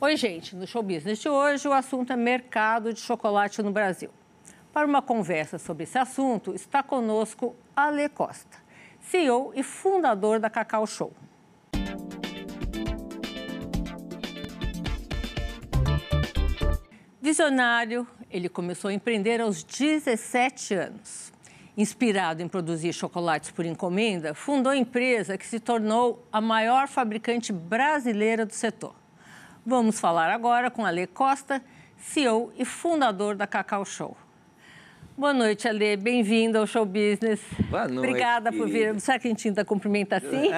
[0.00, 0.54] Oi, gente.
[0.54, 4.10] No Show Business de hoje, o assunto é mercado de chocolate no Brasil.
[4.72, 8.58] Para uma conversa sobre esse assunto, está conosco Ale Costa,
[9.00, 11.12] CEO e fundador da Cacau Show.
[17.20, 21.32] Visionário, ele começou a empreender aos 17 anos.
[21.76, 27.52] Inspirado em produzir chocolates por encomenda, fundou a empresa que se tornou a maior fabricante
[27.52, 28.94] brasileira do setor.
[29.68, 31.62] Vamos falar agora com Ale Costa,
[31.98, 34.16] CEO e fundador da Cacau Show.
[35.14, 35.94] Boa noite, Ale.
[35.94, 37.42] Bem-vindo ao Show Business.
[37.68, 37.98] Boa noite.
[37.98, 38.98] Obrigada por vir.
[38.98, 40.48] Será que a gente ainda cumprimenta assim?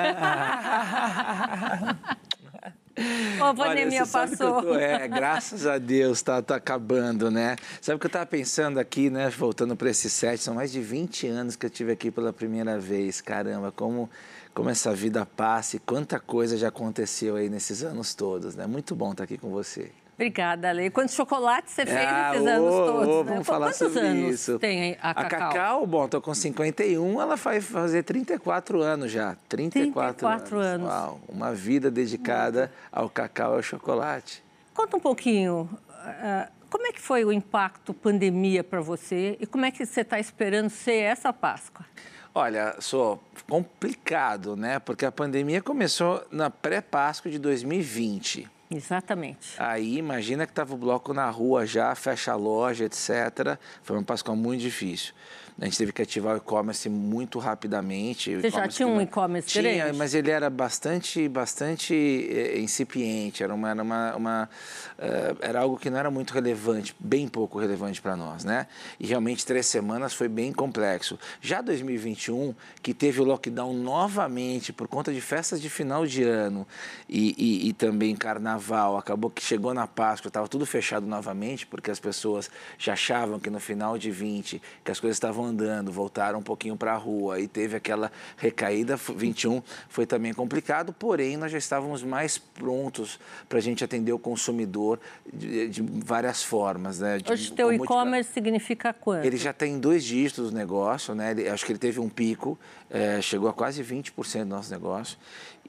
[3.40, 4.62] Ô, a pandemia Olha, passou.
[4.62, 7.56] Tô, é, graças a Deus, tá, tá acabando, né?
[7.80, 9.28] Sabe o que eu estava pensando aqui, né?
[9.30, 12.78] Voltando para esse set, são mais de 20 anos que eu tive aqui pela primeira
[12.78, 13.20] vez.
[13.20, 14.08] Caramba, como
[14.54, 18.66] como essa vida passa e quanta coisa já aconteceu aí nesses anos todos, né?
[18.66, 19.90] Muito bom estar aqui com você.
[20.14, 20.90] Obrigada, Ale.
[20.90, 23.08] Quantos chocolates você fez ah, nesses anos todos?
[23.08, 23.44] Oh, vamos né?
[23.44, 24.58] falar Quantos sobre anos isso.
[24.58, 25.24] tem a Cacau?
[25.24, 29.34] A Cacau, bom, tô com 51, ela vai fazer 34 anos já.
[29.48, 30.66] 34, 34 anos.
[30.66, 30.88] anos.
[30.88, 34.44] Uau, uma vida dedicada ao cacau e ao chocolate.
[34.74, 39.64] Conta um pouquinho, uh, como é que foi o impacto pandemia para você e como
[39.64, 41.86] é que você está esperando ser essa Páscoa?
[42.34, 44.78] Olha, sou complicado, né?
[44.78, 48.48] Porque a pandemia começou na pré-Páscoa de 2020.
[48.70, 49.54] Exatamente.
[49.58, 53.58] Aí imagina que estava o bloco na rua já, fecha a loja, etc.
[53.82, 55.12] Foi uma Páscoa muito difícil.
[55.60, 58.34] A gente teve que ativar o e-commerce muito rapidamente.
[58.34, 59.78] Você já tinha um e-commerce grande?
[59.78, 63.44] Tinha, mas ele era bastante, bastante eh, incipiente.
[63.44, 64.50] Era, uma, era, uma, uma
[64.98, 68.68] uh, era algo que não era muito relevante, bem pouco relevante para nós, né?
[68.98, 71.18] E realmente três semanas foi bem complexo.
[71.42, 76.66] Já 2021, que teve o lockdown novamente por conta de festas de final de ano
[77.06, 81.90] e, e, e também carnaval, acabou que chegou na Páscoa, estava tudo fechado novamente, porque
[81.90, 86.38] as pessoas já achavam que no final de 20, que as coisas estavam andando, voltaram
[86.38, 88.96] um pouquinho para a rua e teve aquela recaída.
[88.96, 93.18] 21 foi também complicado, porém nós já estávamos mais prontos
[93.48, 94.98] para a gente atender o consumidor
[95.32, 97.00] de, de várias formas.
[97.00, 97.18] Né?
[97.18, 99.24] De, Hoje, teu e-commerce significa quanto?
[99.24, 101.32] Ele já tem dois dígitos do negócio, né?
[101.32, 105.18] Ele, acho que ele teve um pico, é, chegou a quase 20% do nosso negócio.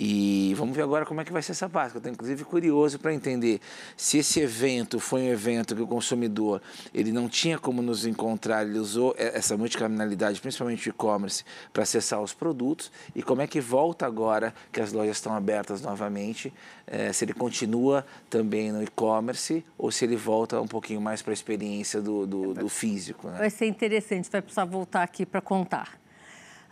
[0.03, 1.99] E vamos ver agora como é que vai ser essa Páscoa.
[1.99, 3.61] Estou, inclusive, curioso para entender
[3.95, 6.59] se esse evento foi um evento que o consumidor
[6.91, 12.19] ele não tinha como nos encontrar, ele usou essa multicaminalidade, principalmente o e-commerce, para acessar
[12.19, 16.51] os produtos e como é que volta agora que as lojas estão abertas novamente,
[16.87, 21.31] é, se ele continua também no e-commerce ou se ele volta um pouquinho mais para
[21.31, 23.27] a experiência do, do, do físico.
[23.27, 23.37] Né?
[23.37, 26.01] Vai ser interessante, vai precisar voltar aqui para contar.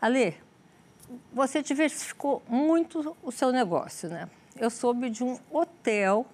[0.01, 0.33] Ale,
[1.33, 4.29] você diversificou muito o seu negócio, né?
[4.55, 6.25] Eu soube de um hotel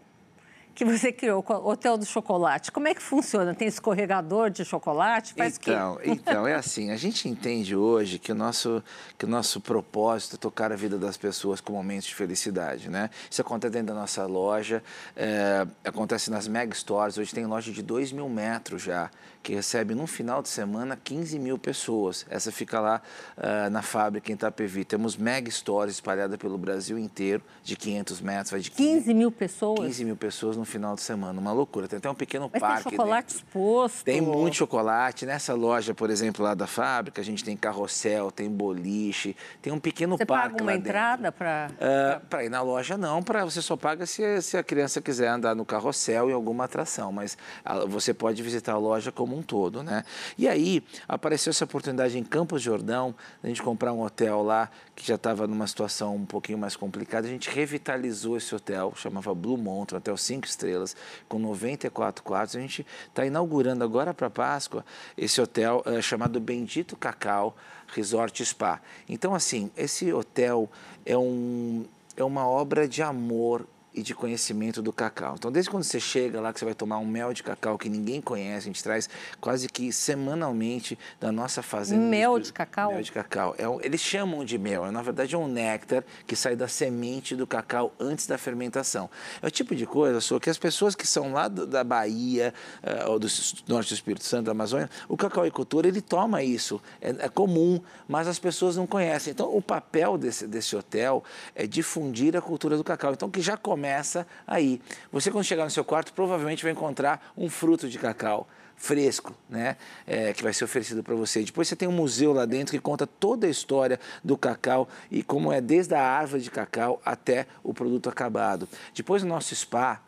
[0.76, 2.72] que você criou, o Hotel do Chocolate.
[2.72, 3.56] Como é que funciona?
[3.56, 5.34] Tem escorregador de chocolate?
[5.34, 8.84] Faz então, então, é assim, a gente entende hoje que o, nosso,
[9.18, 13.10] que o nosso propósito é tocar a vida das pessoas com momentos de felicidade, né?
[13.32, 14.84] Isso acontece dentro da nossa loja,
[15.16, 19.10] é, acontece nas Mega Stores, hoje tem loja de 2 mil metros já,
[19.46, 22.26] que recebe num final de semana 15 mil pessoas.
[22.30, 23.00] Essa fica lá
[23.38, 24.84] uh, na fábrica em Itapevi.
[24.84, 29.32] Temos Mega Stores espalhada pelo Brasil inteiro, de 500 metros, vai de 15, 15 mil
[29.32, 29.80] pessoas?
[29.82, 31.88] 15 mil pessoas no no final de semana, uma loucura.
[31.88, 32.90] Tem até um pequeno Mas parque.
[32.90, 33.48] Tem chocolate dentro.
[33.48, 34.04] exposto.
[34.04, 35.26] Tem muito chocolate.
[35.26, 39.80] Nessa loja, por exemplo, lá da fábrica, a gente tem carrossel, tem boliche, tem um
[39.80, 40.48] pequeno você parque.
[40.48, 41.70] Você paga uma entrada para.
[41.72, 43.22] Uh, para ir na loja, não.
[43.22, 47.12] Pra, você só paga se, se a criança quiser andar no carrossel em alguma atração.
[47.12, 50.04] Mas a, você pode visitar a loja como um todo, né?
[50.38, 55.06] E aí apareceu essa oportunidade em Campos Jordão, a gente comprar um hotel lá que
[55.06, 57.28] já estava numa situação um pouquinho mais complicada.
[57.28, 60.96] A gente revitalizou esse hotel, chamava Blue Mountain, hotel 5 estrelas,
[61.28, 62.56] com 94 quartos.
[62.56, 64.86] A gente está inaugurando agora para Páscoa
[65.18, 67.56] esse hotel é, chamado Bendito Cacau
[67.88, 68.82] Resort Spa.
[69.08, 70.70] Então, assim, esse hotel
[71.06, 71.86] é, um,
[72.18, 75.36] é uma obra de amor e de conhecimento do cacau.
[75.38, 77.88] Então, desde quando você chega lá, que você vai tomar um mel de cacau que
[77.88, 79.10] ninguém conhece, a gente traz
[79.40, 82.02] quase que semanalmente da nossa fazenda.
[82.02, 82.92] Mel de cacau?
[82.92, 83.56] Mel de cacau.
[83.58, 86.68] É um, eles chamam de mel, é, na verdade é um néctar que sai da
[86.68, 89.10] semente do cacau antes da fermentação.
[89.42, 92.54] É o tipo de coisa, só que as pessoas que são lá do, da Bahia,
[92.84, 93.28] uh, ou do
[93.68, 96.82] norte do Espírito Santo, da Amazônia, o cacauicultor, ele toma isso.
[97.00, 99.32] É, é comum, mas as pessoas não conhecem.
[99.32, 101.24] Então, o papel desse, desse hotel
[101.56, 103.14] é difundir a cultura do cacau.
[103.14, 104.82] Então, que já começa começa aí.
[105.12, 109.78] Você, quando chegar no seu quarto, provavelmente vai encontrar um fruto de cacau fresco, né?
[110.08, 111.44] É, que vai ser oferecido para você.
[111.44, 115.22] Depois você tem um museu lá dentro que conta toda a história do cacau e
[115.22, 118.68] como é desde a árvore de cacau até o produto acabado.
[118.94, 120.02] Depois o nosso spa,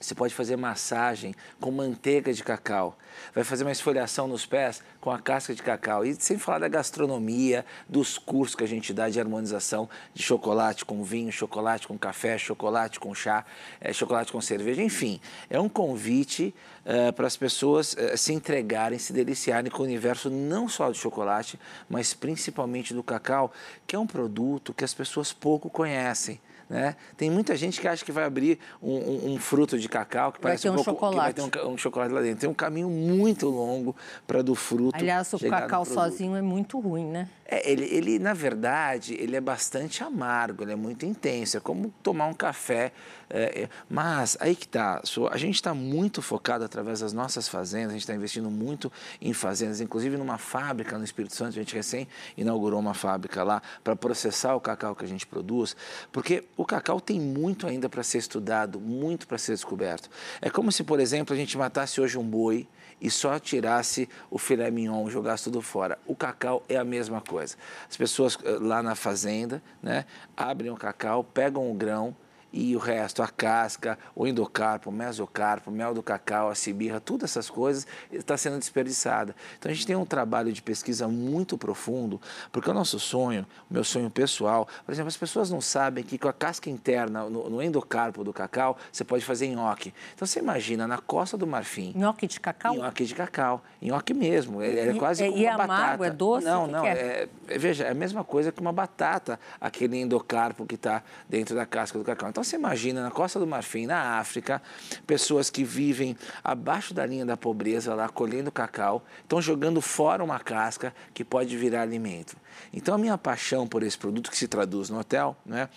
[0.00, 2.96] Você pode fazer massagem com manteiga de cacau.
[3.34, 6.04] Vai fazer uma esfoliação nos pés com a casca de cacau.
[6.04, 10.84] E sem falar da gastronomia, dos cursos que a gente dá de harmonização de chocolate
[10.84, 13.44] com vinho, chocolate com café, chocolate com chá,
[13.80, 14.80] é, chocolate com cerveja.
[14.80, 16.54] Enfim, é um convite
[16.86, 20.96] uh, para as pessoas uh, se entregarem, se deliciarem com o universo não só do
[20.96, 21.58] chocolate,
[21.88, 23.52] mas principalmente do cacau,
[23.84, 26.40] que é um produto que as pessoas pouco conhecem.
[26.68, 26.96] Né?
[27.16, 30.40] Tem muita gente que acha que vai abrir um, um, um fruto de cacau que
[30.40, 31.40] vai parece um, pouco, chocolate.
[31.40, 32.40] vai ter um, um, chocolate lá dentro.
[32.40, 34.96] Tem um caminho muito longo para do fruto.
[34.96, 37.28] Aliás, o cacau sozinho é muito ruim, né?
[37.50, 41.88] É, ele, ele, na verdade, ele é bastante amargo, ele é muito intenso, é como
[42.02, 42.92] tomar um café.
[43.30, 47.90] É, é, mas aí que tá, a gente está muito focado através das nossas fazendas,
[47.90, 51.74] a gente está investindo muito em fazendas, inclusive numa fábrica no Espírito Santo, a gente
[51.74, 52.06] recém
[52.36, 55.74] inaugurou uma fábrica lá para processar o cacau que a gente produz,
[56.12, 60.10] porque o cacau tem muito ainda para ser estudado, muito para ser descoberto.
[60.42, 62.68] É como se, por exemplo, a gente matasse hoje um boi
[63.00, 65.98] e só tirasse o filé mignon, jogasse tudo fora.
[66.06, 67.56] O cacau é a mesma coisa.
[67.88, 70.04] As pessoas eh, lá na fazenda, né,
[70.36, 72.16] abrem o cacau, pegam o grão,
[72.52, 77.00] e o resto, a casca, o endocarpo, o mesocarpo, o mel do cacau, a cibirra,
[77.00, 79.34] todas essas coisas está sendo desperdiçada.
[79.58, 83.74] Então a gente tem um trabalho de pesquisa muito profundo, porque o nosso sonho, o
[83.74, 87.50] meu sonho pessoal, por exemplo, as pessoas não sabem que com a casca interna, no,
[87.50, 89.92] no endocarpo do cacau, você pode fazer nhoque.
[90.14, 91.92] Então você imagina, na costa do Marfim...
[91.94, 92.74] Nhoque de cacau?
[92.74, 96.06] Nhoque de cacau, nhoque mesmo, é, é quase e, como e uma amargo, batata.
[96.06, 96.46] é doce?
[96.46, 97.28] Não, que não, que é?
[97.48, 101.66] É, veja, é a mesma coisa que uma batata, aquele endocarpo que está dentro da
[101.66, 102.28] casca do cacau.
[102.28, 104.62] Então você imagina na Costa do Marfim, na África,
[105.06, 110.38] pessoas que vivem abaixo da linha da pobreza lá colhendo cacau, estão jogando fora uma
[110.38, 112.36] casca que pode virar alimento.
[112.72, 115.68] Então a minha paixão por esse produto que se traduz no hotel, né?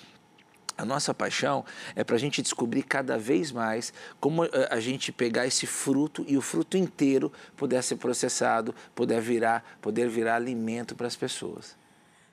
[0.78, 1.64] A nossa paixão
[1.96, 6.26] é para a gente descobrir cada vez mais como eh, a gente pegar esse fruto
[6.28, 11.78] e o fruto inteiro puder ser processado, poder virar, poder virar alimento para as pessoas.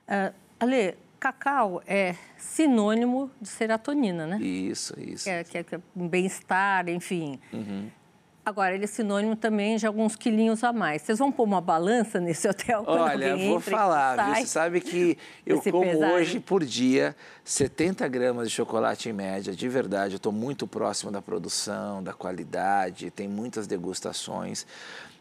[0.09, 4.39] Uh, Ale, cacau é sinônimo de serotonina, né?
[4.41, 5.25] Isso, isso.
[5.25, 7.39] Que é, que é, que é bem-estar, enfim.
[7.53, 7.91] Uhum.
[8.49, 11.03] Agora, ele é sinônimo também de alguns quilinhos a mais.
[11.03, 12.83] Vocês vão pôr uma balança nesse hotel?
[12.87, 16.15] Olha, vou falar, Você sabe que eu como pesado.
[16.15, 20.15] hoje por dia 70 gramas de chocolate em média, de verdade.
[20.15, 24.67] Eu estou muito próximo da produção, da qualidade, tem muitas degustações.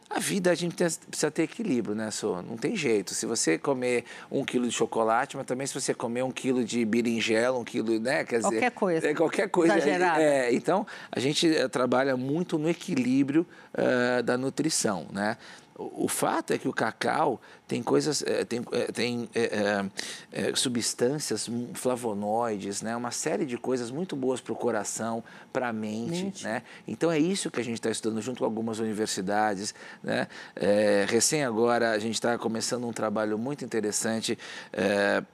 [0.09, 2.42] A vida a gente precisa ter equilíbrio, né, Sô?
[2.42, 3.13] Não tem jeito.
[3.13, 6.86] Se você comer um quilo de chocolate, mas também se você comer um quilo de
[6.86, 8.24] berinjela, um quilo, né?
[8.24, 9.07] Quer dizer, qualquer coisa.
[9.07, 9.75] É, qualquer coisa.
[9.75, 10.21] Exagerada.
[10.21, 15.38] É, então, a gente eh, trabalha muito no equilíbrio uh, da nutrição, né?
[15.75, 19.86] O fato é que o cacau tem coisas, eh, tem, eh, tem é,
[20.31, 22.96] é, substâncias flavonoides, né?
[22.96, 25.22] uma série de coisas muito boas para o coração,
[25.52, 26.24] para a mente.
[26.24, 26.44] mente.
[26.46, 26.64] Né?
[26.88, 29.75] Então é isso que a gente está estudando junto com algumas universidades.
[30.02, 30.28] Né?
[30.56, 34.38] É, recém agora a gente está começando um trabalho muito interessante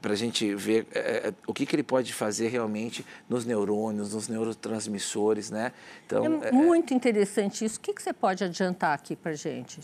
[0.02, 0.88] para a gente ver
[1.46, 5.52] o que, que ele pode fazer realmente nos neurônios, nos neurotransmissores.
[5.52, 5.72] Né?
[6.06, 7.78] Então, é muito interessante isso.
[7.78, 9.82] O que, que você pode adiantar aqui para a gente?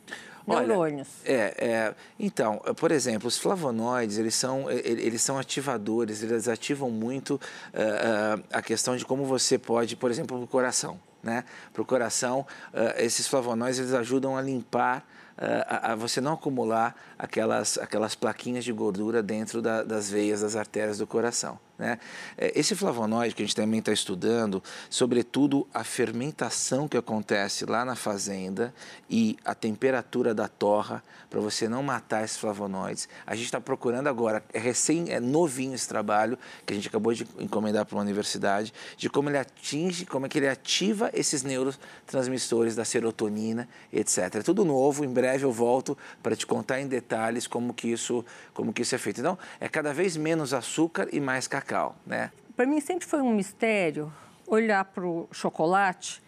[0.50, 1.08] neurônios.
[1.24, 2.39] Olha, é, é, então,
[2.76, 8.62] por exemplo, os flavonoides, eles são, eles são ativadores, eles ativam muito uh, uh, a
[8.62, 11.00] questão de como você pode, por exemplo, o coração.
[11.22, 11.44] Né?
[11.74, 15.06] Para o coração, uh, esses flavonoides eles ajudam a limpar
[15.38, 20.56] a, a, você não acumular aquelas, aquelas plaquinhas de gordura dentro da, das veias, das
[20.56, 21.58] artérias do coração.
[21.80, 21.98] Né?
[22.38, 27.86] É, esse flavonoide que a gente também está estudando, sobretudo a fermentação que acontece lá
[27.86, 28.74] na fazenda
[29.10, 33.08] e a temperatura da torra, para você não matar esses flavonoides.
[33.26, 37.14] A gente está procurando agora, é recém, é novinho esse trabalho, que a gente acabou
[37.14, 41.44] de encomendar para uma universidade, de como ele atinge, como é que ele ativa esses
[41.44, 44.36] neurotransmissores da serotonina, etc.
[44.36, 48.26] É tudo novo, em breve eu volto para te contar em detalhes como que isso,
[48.54, 49.22] como que isso é feito.
[49.22, 51.69] Então, é cada vez menos açúcar e mais cacau
[52.06, 52.32] né?
[52.56, 54.12] Para mim sempre foi um mistério
[54.48, 56.22] olhar para o chocolate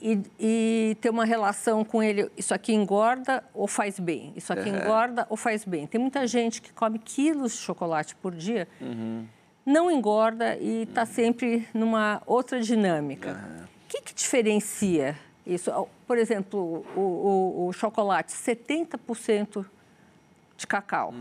[0.00, 2.28] e, e, ter uma relação com ele.
[2.36, 4.32] Isso aqui engorda ou faz bem?
[4.34, 4.76] Isso aqui uhum.
[4.76, 5.86] engorda ou faz bem?
[5.86, 9.26] Tem muita gente que come quilos de chocolate por dia, uhum.
[9.64, 13.30] não engorda e está sempre numa outra dinâmica.
[13.30, 13.66] O uhum.
[13.88, 15.70] que, que diferencia isso?
[16.06, 19.64] Por exemplo, o, o, o chocolate, 70%
[20.56, 21.14] de cacau.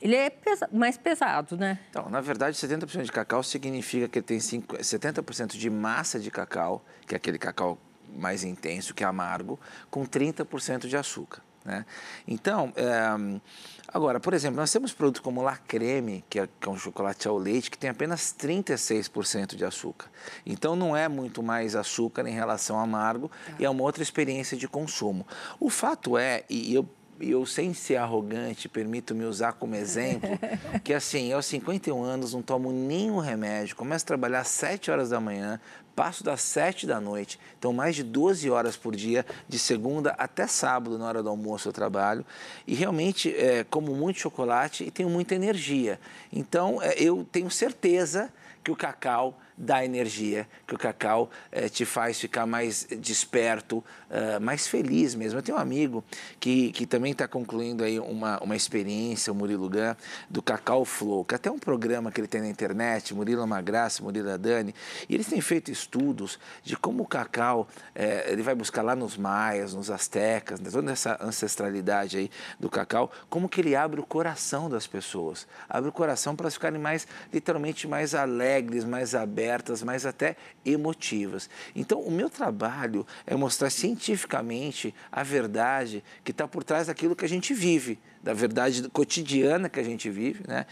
[0.00, 1.78] Ele é pesa mais pesado, né?
[1.90, 6.84] Então, na verdade, 70% de cacau significa que ele tem 70% de massa de cacau,
[7.06, 7.78] que é aquele cacau
[8.16, 9.58] mais intenso, que é amargo,
[9.90, 11.42] com 30% de açúcar.
[11.64, 11.84] Né?
[12.26, 13.40] Então, é,
[13.88, 17.28] agora, por exemplo, nós temos produtos como La Creme, que é, que é um chocolate
[17.28, 20.08] ao leite, que tem apenas 36% de açúcar.
[20.46, 23.52] Então, não é muito mais açúcar em relação ao amargo tá.
[23.58, 25.26] e é uma outra experiência de consumo.
[25.60, 26.88] O fato é, e eu
[27.20, 30.30] eu sem ser arrogante, permito-me usar como exemplo,
[30.84, 34.90] que assim, eu aos 51 anos não tomo nenhum remédio, começo a trabalhar às 7
[34.90, 35.60] horas da manhã,
[35.96, 40.46] passo das 7 da noite, então mais de 12 horas por dia, de segunda até
[40.46, 42.24] sábado, na hora do almoço eu trabalho,
[42.66, 45.98] e realmente é, como muito chocolate e tenho muita energia.
[46.32, 48.32] Então é, eu tenho certeza
[48.62, 54.40] que o cacau dá energia, que o cacau eh, te faz ficar mais desperto, uh,
[54.40, 55.38] mais feliz mesmo.
[55.38, 56.04] Eu tenho um amigo
[56.38, 59.94] que, que também está concluindo aí uma, uma experiência, o Murilo Gun,
[60.30, 64.02] do Cacau Flow, que é até um programa que ele tem na internet, Murilo Magraça,
[64.02, 64.74] Murilo Adani,
[65.08, 69.16] e eles têm feito estudos de como o cacau, eh, ele vai buscar lá nos
[69.16, 74.04] maias, nos astecas, né, toda essa ancestralidade aí do cacau, como que ele abre o
[74.04, 79.47] coração das pessoas, abre o coração para elas ficarem mais, literalmente mais alegres, mais abertas,
[79.48, 81.48] abertas, mas até emotivas.
[81.74, 87.24] Então, o meu trabalho é mostrar cientificamente a verdade que está por trás daquilo que
[87.24, 90.66] a gente vive, da verdade cotidiana que a gente vive, né?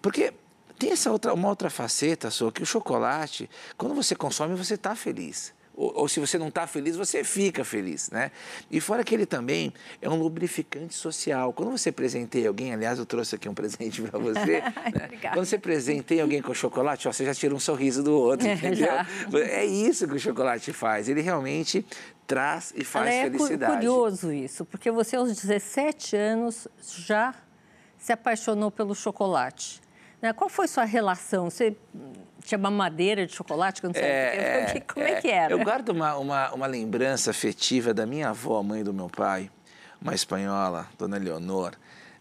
[0.00, 0.32] Porque
[0.78, 4.94] tem essa outra, uma outra faceta, só que o chocolate, quando você consome, você está
[4.94, 8.30] feliz ou, ou se você não está feliz, você fica feliz, né?
[8.70, 11.52] E fora que ele também é um lubrificante social.
[11.52, 14.60] Quando você presenteia alguém, aliás, eu trouxe aqui um presente para você,
[14.92, 15.10] né?
[15.32, 18.54] Quando você presenteia alguém com chocolate, ó, você já tira um sorriso do outro, é,
[18.54, 18.88] entendeu?
[19.34, 21.08] É isso que o chocolate faz.
[21.08, 21.84] Ele realmente
[22.26, 23.72] traz e faz é felicidade.
[23.72, 27.34] É curioso isso, porque você aos 17 anos já
[27.98, 29.80] se apaixonou pelo chocolate.
[30.22, 30.32] Né?
[30.32, 31.50] Qual foi sua relação?
[31.50, 31.76] Você
[32.44, 35.52] tinha mamadeira de chocolate quando você é, era Como é, é, que era?
[35.52, 39.50] Eu guardo uma, uma, uma lembrança afetiva da minha avó, mãe do meu pai,
[40.00, 41.72] uma espanhola, Dona Leonor,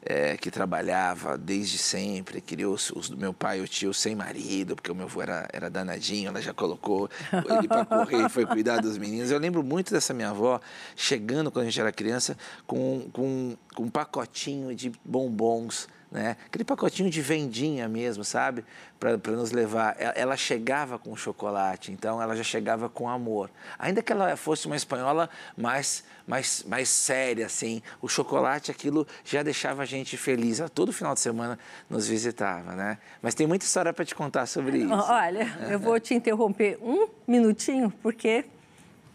[0.03, 4.75] é, que trabalhava desde sempre, criou os, os, meu pai e o tio sem marido,
[4.75, 8.81] porque o meu avô era, era danadinho, ela já colocou ele para correr, foi cuidar
[8.81, 9.29] dos meninos.
[9.29, 10.59] Eu lembro muito dessa minha avó
[10.95, 16.35] chegando quando a gente era criança com, com, com um pacotinho de bombons né?
[16.45, 18.65] Aquele pacotinho de vendinha mesmo, sabe?
[18.99, 19.95] Para nos levar.
[19.97, 23.49] Ela chegava com chocolate, então ela já chegava com amor.
[23.79, 29.41] Ainda que ela fosse uma espanhola mais, mais, mais séria, assim, o chocolate, aquilo já
[29.41, 30.59] deixava a gente feliz.
[30.59, 31.57] Ela todo final de semana
[31.89, 32.97] nos visitava, né?
[33.21, 34.93] Mas tem muita história para te contar sobre isso.
[34.93, 38.45] Olha, eu vou te interromper um minutinho, porque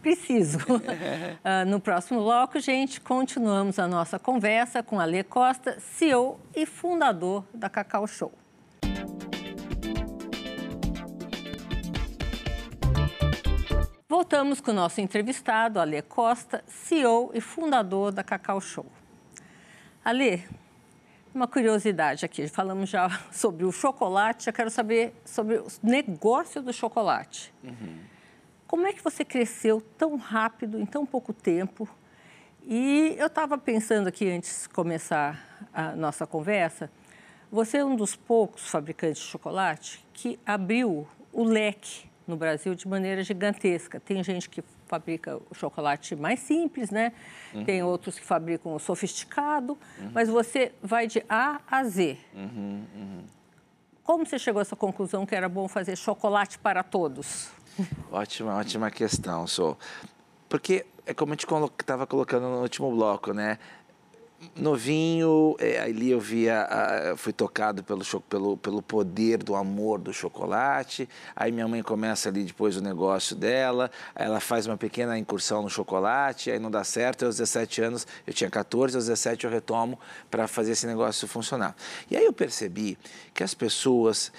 [0.00, 0.58] preciso.
[0.58, 7.44] uh, no próximo bloco, gente, continuamos a nossa conversa com Ale Costa, CEO e fundador
[7.52, 8.32] da Cacau Show.
[14.08, 18.86] Voltamos com o nosso entrevistado, Ale Costa, CEO e fundador da Cacau Show.
[20.02, 20.42] Ale,
[21.34, 26.72] uma curiosidade aqui, falamos já sobre o chocolate, eu quero saber sobre o negócio do
[26.72, 27.52] chocolate.
[27.62, 27.98] Uhum.
[28.66, 31.88] Como é que você cresceu tão rápido, em tão pouco tempo?
[32.66, 36.90] E eu estava pensando aqui, antes de começar a nossa conversa,
[37.50, 42.88] você é um dos poucos fabricantes de chocolate que abriu o leque no Brasil de
[42.88, 44.00] maneira gigantesca.
[44.00, 47.12] Tem gente que fabrica o chocolate mais simples, né?
[47.54, 47.64] Uhum.
[47.64, 50.10] Tem outros que fabricam o sofisticado, uhum.
[50.12, 52.18] mas você vai de A a Z.
[52.34, 53.24] Uhum, uhum.
[54.02, 57.50] Como você chegou a essa conclusão que era bom fazer chocolate para todos?
[58.10, 59.76] Ótima, ótima questão, Sou.
[60.48, 61.46] Porque é como a gente
[61.80, 63.58] estava colocando no último bloco, né?
[64.54, 66.68] novinho, é, ali eu via,
[67.16, 71.08] fui tocado pelo, pelo, pelo poder do amor do chocolate.
[71.34, 75.70] Aí minha mãe começa ali depois o negócio dela, ela faz uma pequena incursão no
[75.70, 77.24] chocolate, aí não dá certo.
[77.24, 79.98] Aos 17 anos, eu tinha 14, aos 17 eu retomo
[80.30, 81.74] para fazer esse negócio funcionar.
[82.10, 82.98] E aí eu percebi
[83.32, 84.32] que as pessoas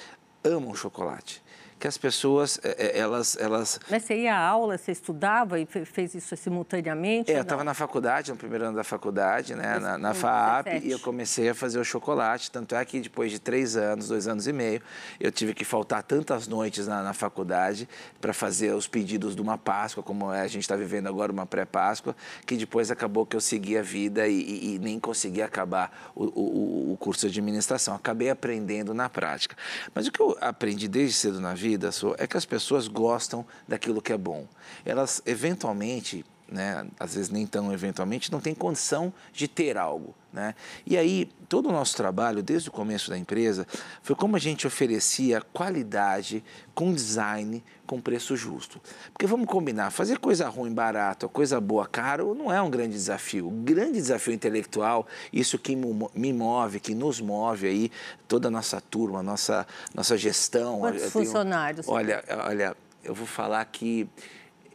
[0.44, 1.42] amam chocolate
[1.80, 3.80] que as pessoas, é, é, elas, elas...
[3.90, 7.32] Mas você ia à aula, você estudava e fez isso simultaneamente?
[7.32, 10.92] É, eu estava na faculdade, no primeiro ano da faculdade, né, na, na FAAP, e
[10.92, 14.48] eu comecei a fazer o chocolate, tanto é que depois de três anos, dois anos
[14.48, 14.82] e meio,
[15.20, 17.88] eu tive que faltar tantas noites na, na faculdade
[18.20, 22.16] para fazer os pedidos de uma Páscoa, como a gente está vivendo agora, uma pré-Páscoa,
[22.46, 26.24] que depois acabou que eu segui a vida e, e, e nem consegui acabar o,
[26.24, 27.94] o, o curso de administração.
[27.94, 29.56] Acabei aprendendo na prática.
[29.94, 33.46] Mas o que eu aprendi desde cedo na vida vida é que as pessoas gostam
[33.68, 34.48] daquilo que é bom.
[34.86, 40.16] Elas, eventualmente, né, às vezes nem tão eventualmente, não tem condição de ter algo.
[40.32, 40.54] Né?
[40.86, 43.66] E aí, todo o nosso trabalho, desde o começo da empresa,
[44.02, 46.44] foi como a gente oferecia qualidade
[46.76, 48.80] com design, com preço justo.
[49.12, 53.48] Porque vamos combinar, fazer coisa ruim barato, coisa boa caro, não é um grande desafio.
[53.48, 57.92] O grande desafio intelectual, isso que me move, que nos move aí,
[58.28, 60.80] toda a nossa turma, nossa, nossa gestão.
[60.80, 61.86] Quantos funcionários?
[61.86, 64.08] Tenho, olha, olha, eu vou falar que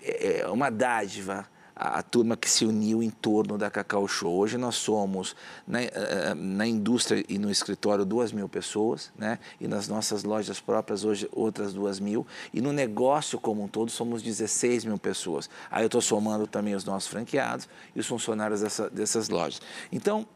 [0.02, 1.51] é uma dádiva
[1.82, 4.32] a, turma que se uniu em torno da Cacau Show.
[4.32, 5.34] Hoje nós somos,
[5.66, 9.38] na, eh, eh, na indústria e no escritório, duas mil pessoas, né?
[9.60, 13.90] e nas nossas lojas próprias, hoje, outras duas mil, e no negócio como um todo,
[13.90, 15.50] somos 16 mil pessoas.
[15.70, 19.60] Aí eu estou somando também os nossos franqueados e os funcionários dessa, dessas lojas.
[19.90, 20.26] Então,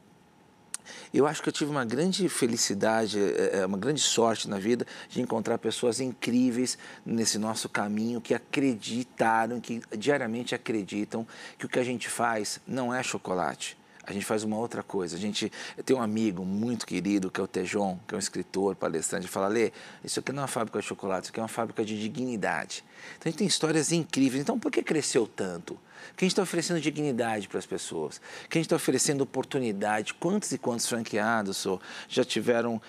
[1.13, 4.87] eu acho que eu tive uma grande felicidade, é, é, uma grande sorte na vida
[5.09, 11.27] de encontrar pessoas incríveis nesse nosso caminho que acreditaram, que diariamente acreditam
[11.59, 15.17] que o que a gente faz não é chocolate a gente faz uma outra coisa.
[15.17, 15.51] A gente
[15.85, 19.33] tem um amigo muito querido, que é o Tejon, que é um escritor, palestrante, ele
[19.33, 19.73] fala, Lê,
[20.05, 22.85] isso aqui não é uma fábrica de chocolate, isso aqui é uma fábrica de dignidade.
[23.19, 24.43] Então a gente tem histórias incríveis.
[24.43, 25.79] Então por que cresceu tanto?
[26.17, 30.15] Que a gente está oferecendo dignidade para as pessoas, que a gente está oferecendo oportunidade.
[30.15, 32.81] Quantos e quantos franqueados so, já tiveram uh,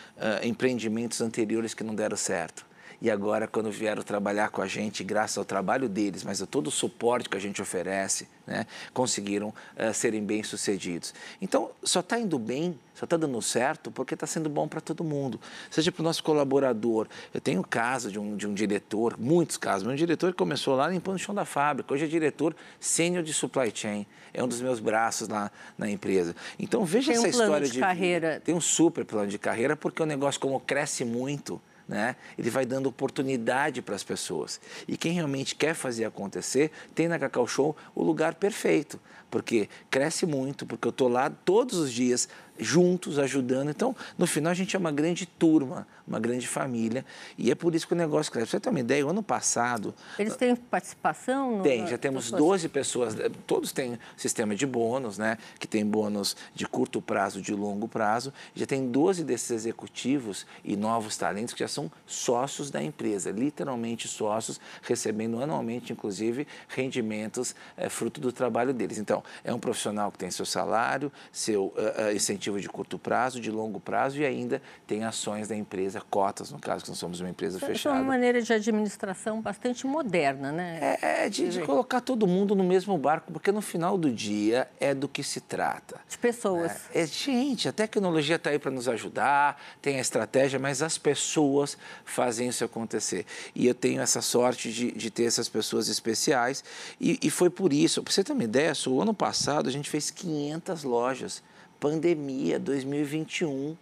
[0.45, 2.66] empreendimentos anteriores que não deram certo?
[3.01, 6.68] E agora quando vieram trabalhar com a gente, graças ao trabalho deles, mas a todo
[6.68, 11.13] o suporte que a gente oferece, né, conseguiram uh, serem bem-sucedidos.
[11.42, 15.04] Então, só está indo bem, só está dando certo porque está sendo bom para todo
[15.04, 15.39] mundo.
[15.70, 17.08] Seja para o nosso colaborador.
[17.34, 20.75] Eu tenho o caso de um, de um diretor, muitos casos, um diretor que começou
[20.75, 24.48] lá limpando o chão da fábrica, hoje é diretor sênior de supply chain, é um
[24.48, 26.36] dos meus braços lá na empresa.
[26.58, 28.42] Então, veja tem essa um história de, de carreira.
[28.44, 32.15] Tem um super plano de carreira, porque o negócio, como cresce muito, né?
[32.38, 34.60] ele vai dando oportunidade para as pessoas.
[34.88, 40.25] E quem realmente quer fazer acontecer, tem na Cacau Show o lugar perfeito, porque cresce
[40.25, 42.27] muito, porque eu estou lá todos os dias
[42.60, 43.70] juntos, ajudando.
[43.70, 47.06] Então, no final, a gente é uma grande turma, uma grande família,
[47.38, 48.52] e é por isso que o negócio cresce.
[48.52, 49.94] Você tem uma ideia, o ano passado...
[50.18, 51.58] Eles têm participação?
[51.58, 51.64] No...
[51.64, 55.38] Tem, já temos 12 pessoas, eh, todos têm sistema de bônus, né?
[55.60, 60.76] que tem bônus de curto prazo, de longo prazo, já tem 12 desses executivos e
[60.76, 67.90] novos talentos que já são sócios da empresa, literalmente sócios, recebendo anualmente, inclusive, rendimentos é,
[67.90, 68.98] fruto do trabalho deles.
[68.98, 72.15] Então, é um profissional que tem seu salário, seu uh, uh,
[72.47, 76.60] incentivo de curto prazo, de longo prazo e ainda tem ações da empresa, cotas, no
[76.60, 77.73] caso, que nós somos uma empresa fechada.
[77.73, 80.97] Isso é uma maneira de administração bastante moderna, né?
[81.01, 84.67] É, é de, de, colocar todo mundo no mesmo barco, porque no final do dia
[84.79, 85.99] é do que se trata.
[86.07, 86.71] De pessoas.
[86.93, 90.97] É, é gente, a tecnologia está aí para nos ajudar, tem a estratégia, mas as
[90.97, 93.25] pessoas fazem isso acontecer.
[93.53, 96.63] E eu tenho essa sorte de, de ter essas pessoas especiais
[96.99, 99.89] e, e foi por isso, para você ter uma ideia, o ano passado a gente
[99.89, 101.43] fez 500 lojas
[101.80, 103.76] pandemia 2021.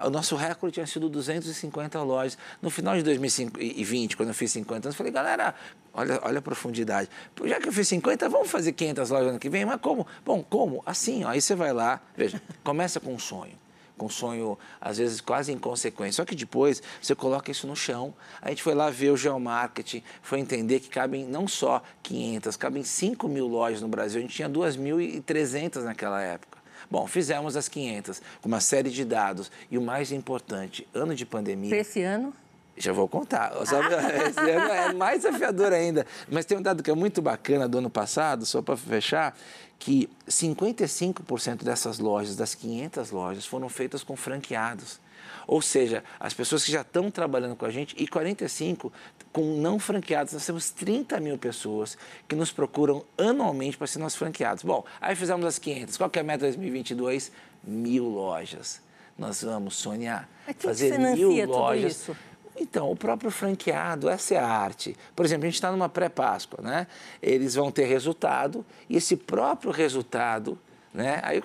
[0.00, 2.36] O nosso recorde tinha sido 250 lojas.
[2.60, 5.54] No final de 2020, quando eu fiz 50 anos, falei, galera,
[5.92, 7.08] olha, olha a profundidade.
[7.44, 9.64] Já que eu fiz 50, vamos fazer 500 lojas ano que vem?
[9.64, 10.06] Mas como?
[10.24, 10.82] Bom, como?
[10.84, 13.64] Assim, ó, aí você vai lá, veja, começa com um sonho
[13.96, 16.16] com um sonho, às vezes, quase inconsequente.
[16.16, 18.14] Só que depois você coloca isso no chão.
[18.42, 22.82] A gente foi lá ver o geomarketing, foi entender que cabem não só 500, cabem
[22.82, 24.18] 5 mil lojas no Brasil.
[24.18, 26.53] A gente tinha 2.300 naquela época.
[26.90, 29.50] Bom, fizemos as 500 com uma série de dados.
[29.70, 31.76] E o mais importante, ano de pandemia.
[31.76, 32.32] Esse ano?
[32.76, 33.52] Já vou contar.
[33.62, 36.06] Esse ano é mais desafiador ainda.
[36.28, 39.36] Mas tem um dado que é muito bacana do ano passado, só para fechar,
[39.78, 44.98] que 55% dessas lojas, das 500 lojas, foram feitas com franqueados.
[45.46, 48.92] Ou seja, as pessoas que já estão trabalhando com a gente e 45
[49.34, 50.32] com não franqueados.
[50.32, 54.62] Nós temos 30 mil pessoas que nos procuram anualmente para ser nossos franqueados.
[54.62, 55.96] Bom, aí fizemos as 500.
[55.96, 57.32] Qual que é a meta 2022?
[57.64, 58.80] Mil lojas.
[59.18, 62.08] Nós vamos sonhar fazer mil lojas.
[62.56, 64.96] Então, o próprio franqueado, essa é a arte.
[65.16, 66.86] Por exemplo, a gente está numa pré-Páscoa, né?
[67.20, 70.56] Eles vão ter resultado e esse próprio resultado
[70.94, 71.18] né?
[71.24, 71.42] Aí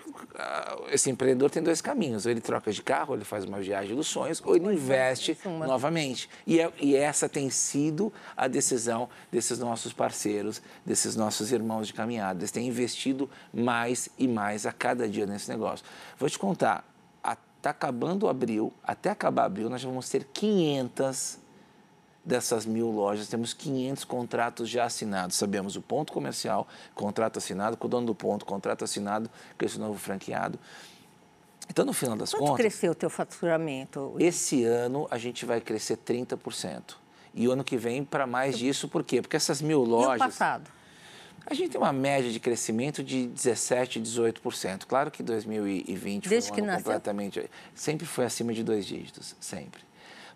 [0.92, 3.96] esse empreendedor tem dois caminhos: ou ele troca de carro, ou ele faz uma viagem
[3.96, 6.30] dos sonhos, ou ele investe novamente.
[6.46, 11.94] E, é, e essa tem sido a decisão desses nossos parceiros, desses nossos irmãos de
[11.94, 12.40] caminhada.
[12.40, 15.84] Eles têm investido mais e mais a cada dia nesse negócio.
[16.20, 16.86] Vou te contar:
[17.58, 21.39] está acabando abril, até acabar abril, nós vamos ter 500
[22.30, 25.36] dessas mil lojas, temos 500 contratos já assinados.
[25.36, 29.80] Sabemos o ponto comercial, contrato assinado com o dono do ponto, contrato assinado com esse
[29.80, 30.58] novo franqueado.
[31.70, 32.58] Então, no final das Quanto contas...
[32.58, 34.16] cresceu o teu faturamento?
[34.20, 36.96] Esse ano a gente vai crescer 30%.
[37.34, 39.22] E o ano que vem para mais disso, por quê?
[39.22, 40.14] Porque essas mil lojas...
[40.14, 40.72] E o passado?
[41.46, 44.86] A gente tem uma média de crescimento de 17, 18%.
[44.88, 46.86] Claro que 2020 Desde foi um que ano nasceu?
[46.86, 47.50] completamente.
[47.74, 49.89] Sempre foi acima de dois dígitos, sempre.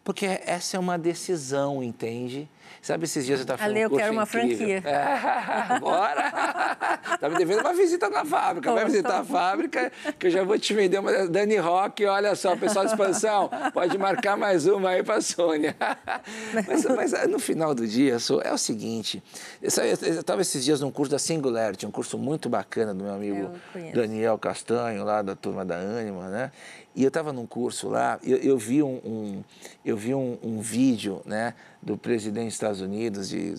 [0.04, 2.50] Porque essa é uma decisão, entende?
[2.82, 4.58] Sabe, esses dias eu estava falando Ale, eu um quero uma incrível.
[4.58, 4.84] franquia.
[4.86, 6.32] É, bora!
[7.18, 8.74] Tá me devendo uma visita na fábrica.
[8.74, 12.06] Vai visitar a fábrica que eu já vou te vender uma Dani Rock.
[12.06, 15.76] Olha só, pessoal de expansão, pode marcar mais uma aí para a Sônia.
[16.68, 19.24] Mas, mas, no final do dia, é o seguinte.
[19.62, 23.52] Eu estava esses dias num curso da Singularity, um curso muito bacana do meu amigo
[23.94, 26.52] Daniel Castanho, lá da turma da Anima, né?
[26.96, 29.44] E eu estava num curso lá, eu, eu vi, um, um
[29.84, 33.56] eu vi um, um, vídeo né, do presidente dos Estados Unidos de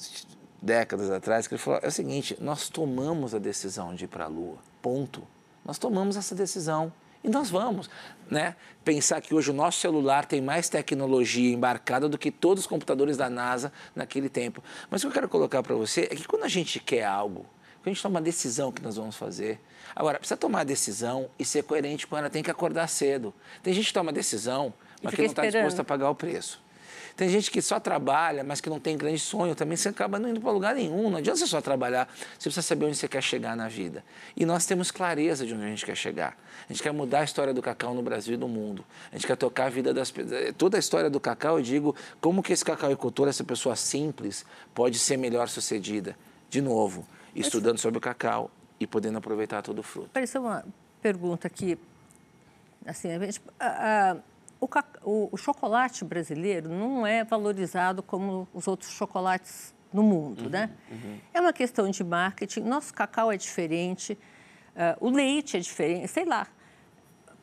[0.60, 4.24] décadas atrás, que ele falou: é o seguinte, nós tomamos a decisão de ir para
[4.24, 5.22] a Lua, ponto.
[5.64, 7.88] Nós tomamos essa decisão e nós vamos.
[8.30, 8.54] Né?
[8.84, 13.16] Pensar que hoje o nosso celular tem mais tecnologia embarcada do que todos os computadores
[13.16, 14.62] da NASA naquele tempo.
[14.90, 17.46] Mas o que eu quero colocar para você é que quando a gente quer algo,
[17.82, 19.58] quando a gente toma uma decisão que nós vamos fazer,
[19.94, 23.32] Agora, precisa tomar a decisão e ser coerente com ela, tem que acordar cedo.
[23.62, 26.60] Tem gente que toma decisão, mas que não está disposto a pagar o preço.
[27.16, 29.55] Tem gente que só trabalha, mas que não tem grande sonho.
[29.55, 31.11] Também você acaba não indo para lugar nenhum.
[31.11, 34.05] Não adianta você só trabalhar, você precisa saber onde você quer chegar na vida.
[34.37, 36.37] E nós temos clareza de onde a gente quer chegar.
[36.68, 38.85] A gente quer mudar a história do cacau no Brasil e no mundo.
[39.12, 40.55] A gente quer tocar a vida das pessoas.
[40.59, 44.98] Toda a história do cacau, eu digo, como que esse cacauicultor, essa pessoa simples, pode
[44.98, 46.16] ser melhor sucedida.
[46.50, 50.09] De novo, estudando sobre o cacau, e podendo aproveitar todo o fruto.
[50.09, 50.64] Apareceu uma
[51.00, 51.79] pergunta aqui,
[52.87, 54.16] assim, a gente, a, a,
[54.64, 60.50] o, o, o, chocolate brasileiro não é valorizado como os outros chocolates no mundo, uhum,
[60.50, 60.70] né?
[60.90, 61.18] Uhum.
[61.33, 62.61] É uma questão de marketing.
[62.61, 64.18] Nosso cacau é diferente,
[64.74, 66.48] uh, o leite é diferente, sei lá.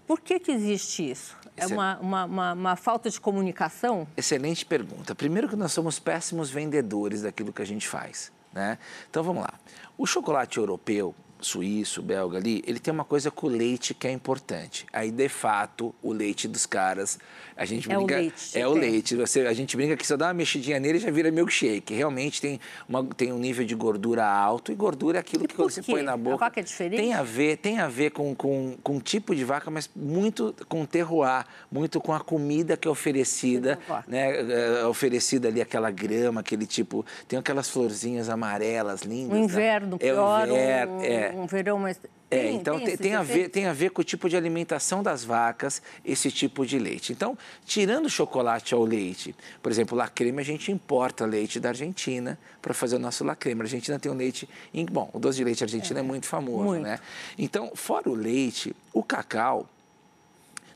[0.06, 1.38] Por que, que existe isso?
[1.56, 4.08] É uma, uma, uma, uma, falta de comunicação?
[4.18, 5.16] Excelente pergunta.
[5.16, 8.32] Primeiro que nós somos péssimos vendedores daquilo que a gente faz.
[8.52, 8.78] Né?
[9.10, 9.54] Então vamos lá.
[9.98, 14.12] O chocolate europeu, suíço, belga ali, ele tem uma coisa com o leite que é
[14.12, 14.86] importante.
[14.92, 17.20] Aí, de fato, o leite dos caras,
[17.56, 18.16] a gente é brinca.
[18.16, 19.16] O leite, é o leite.
[19.16, 21.94] Você, a gente brinca que só dá uma mexidinha nele e já vira milkshake.
[21.94, 25.56] Realmente tem, uma, tem um nível de gordura alto e gordura é aquilo e que
[25.56, 26.36] você põe na boca.
[26.36, 27.00] A vaca é diferente?
[27.00, 30.56] Tem a ver, tem a ver com, com, com o tipo de vaca, mas muito
[30.68, 33.78] com o terroir, muito com a comida que é oferecida,
[34.08, 34.82] né?
[34.82, 37.06] É oferecida ali aquela grama, aquele tipo.
[37.28, 39.38] Tem aquelas florzinhas amarelas, lindas.
[39.38, 39.98] O inverno, né?
[39.98, 40.48] pior.
[40.48, 42.00] É o inverno, um, é um verão mais.
[42.30, 45.22] É, então tem, tem, a ver, tem a ver com o tipo de alimentação das
[45.22, 47.12] vacas, esse tipo de leite.
[47.12, 52.40] Então, tirando o chocolate ao leite, por exemplo, lacreme, a gente importa leite da Argentina
[52.62, 53.62] para fazer o nosso lacreme.
[53.62, 54.48] A Argentina tem um leite.
[54.90, 56.84] Bom, o doce de leite argentino é, é muito famoso, muito.
[56.84, 57.00] né?
[57.38, 59.68] Então, fora o leite, o cacau.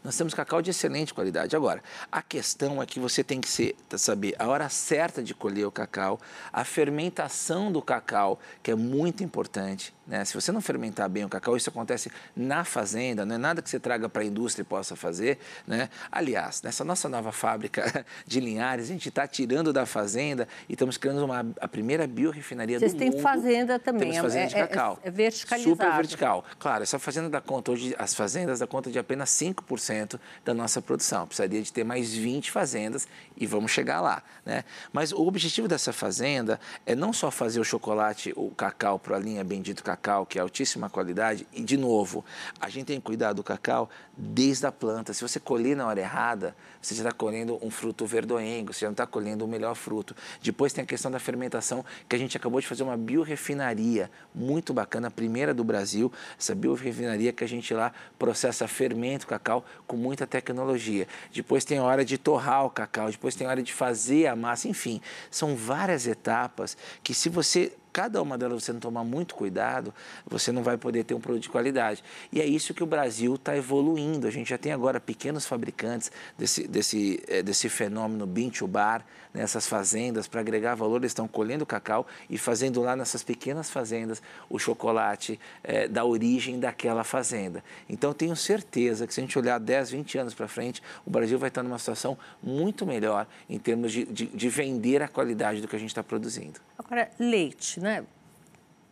[0.06, 1.56] Nós temos cacau de excelente qualidade.
[1.56, 5.66] Agora, a questão é que você tem que ser, saber a hora certa de colher
[5.66, 6.22] o cacau,
[6.54, 9.92] a fermentação do cacau, que é muito importante.
[10.08, 10.24] Né?
[10.24, 13.70] Se você não fermentar bem o cacau, isso acontece na fazenda, não é nada que
[13.70, 15.40] você traga para a indústria e possa fazer.
[15.66, 15.90] Né?
[16.12, 20.98] Aliás, nessa nossa nova fábrica de Linhares, a gente está tirando da fazenda e estamos
[20.98, 23.22] criando uma, a primeira biorefinaria Vocês do têm mundo.
[23.22, 25.00] fazenda também, Temos fazenda é, de cacau.
[25.04, 25.70] É, é verticalizado.
[25.72, 26.46] Super vertical.
[26.60, 30.82] Claro, essa fazenda dá conta, hoje as fazendas dão conta de apenas 5% da nossa
[30.82, 31.26] produção.
[31.26, 34.22] Precisaria de ter mais 20 fazendas e vamos chegar lá.
[34.46, 34.64] Né?
[34.94, 39.20] Mas o objetivo dessa fazenda é não só fazer o chocolate, o cacau para a
[39.20, 39.95] linha Bendito Cacau,
[40.26, 42.24] que é altíssima qualidade, e de novo,
[42.60, 45.14] a gente tem que cuidar do cacau desde a planta.
[45.14, 48.88] Se você colher na hora errada, você já está colhendo um fruto verdoengo, você já
[48.88, 50.16] não está colhendo o melhor fruto.
[50.42, 54.74] Depois tem a questão da fermentação, que a gente acabou de fazer uma biorefinaria muito
[54.74, 59.98] bacana, a primeira do Brasil, essa biorefinaria que a gente lá processa fermento cacau com
[59.98, 61.08] muita tecnologia.
[61.34, 64.36] Depois tem a hora de torrar o cacau, depois tem a hora de fazer a
[64.36, 69.36] massa, enfim, são várias etapas que se você cada uma delas você não tomar muito
[69.36, 69.94] cuidado,
[70.28, 72.04] você não vai poder ter um produto de qualidade.
[72.30, 74.28] E é isso que o Brasil está evoluindo.
[74.28, 79.06] A gente já tem agora pequenos fabricantes desse, desse, eh, desse fenômeno bean to bar,
[79.36, 83.70] nessas né, fazendas, para agregar valor, eles estão colhendo cacau e fazendo lá nessas pequenas
[83.70, 87.64] fazendas o chocolate é, da origem daquela fazenda.
[87.90, 91.38] Então, tenho certeza que se a gente olhar 10, 20 anos para frente, o Brasil
[91.38, 95.68] vai estar numa situação muito melhor em termos de, de, de vender a qualidade do
[95.68, 96.60] que a gente está produzindo.
[96.78, 97.85] Agora, leite, né?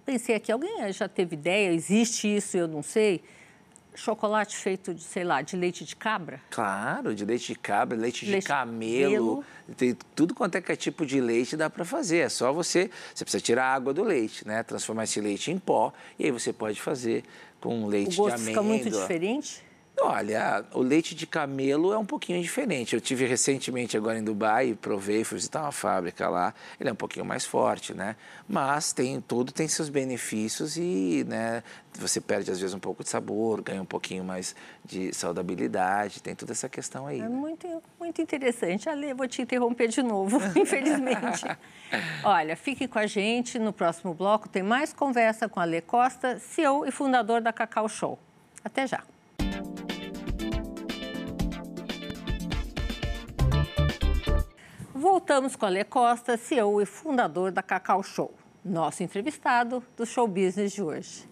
[0.05, 3.23] Pensei aqui, alguém já teve ideia, existe isso, eu não sei,
[3.95, 6.41] chocolate feito de, sei lá, de leite de cabra?
[6.49, 9.43] Claro, de leite de cabra, leite, leite de camelo,
[9.77, 12.19] tem tudo quanto é que é tipo de leite dá para fazer.
[12.19, 14.63] É só você, você precisa tirar a água do leite, né?
[14.63, 17.23] Transformar esse leite em pó e aí você pode fazer
[17.61, 18.63] com leite o gosto de amêndoa.
[18.63, 19.63] fica muito diferente?
[20.05, 22.93] Olha, o leite de camelo é um pouquinho diferente.
[22.93, 26.53] Eu tive recentemente agora em Dubai, provei, fui visitar uma fábrica lá.
[26.77, 28.17] Ele é um pouquinho mais forte, né?
[28.45, 31.63] Mas tem tudo tem seus benefícios e, né,
[31.97, 36.35] você perde às vezes um pouco de sabor, ganha um pouquinho mais de saudabilidade, tem
[36.35, 37.21] toda essa questão aí.
[37.21, 37.29] É né?
[37.29, 37.65] muito,
[37.97, 38.89] muito interessante.
[38.89, 41.45] Ale, vou te interromper de novo, infelizmente.
[42.25, 43.57] Olha, fique com a gente.
[43.57, 47.87] No próximo bloco tem mais conversa com a Ale Costa, CEO e fundador da Cacau
[47.87, 48.19] Show.
[48.65, 49.01] Até já.
[55.03, 60.25] Voltamos com a Ale Costa, CEO e fundador da Cacau Show, nosso entrevistado do show
[60.25, 61.27] business de hoje.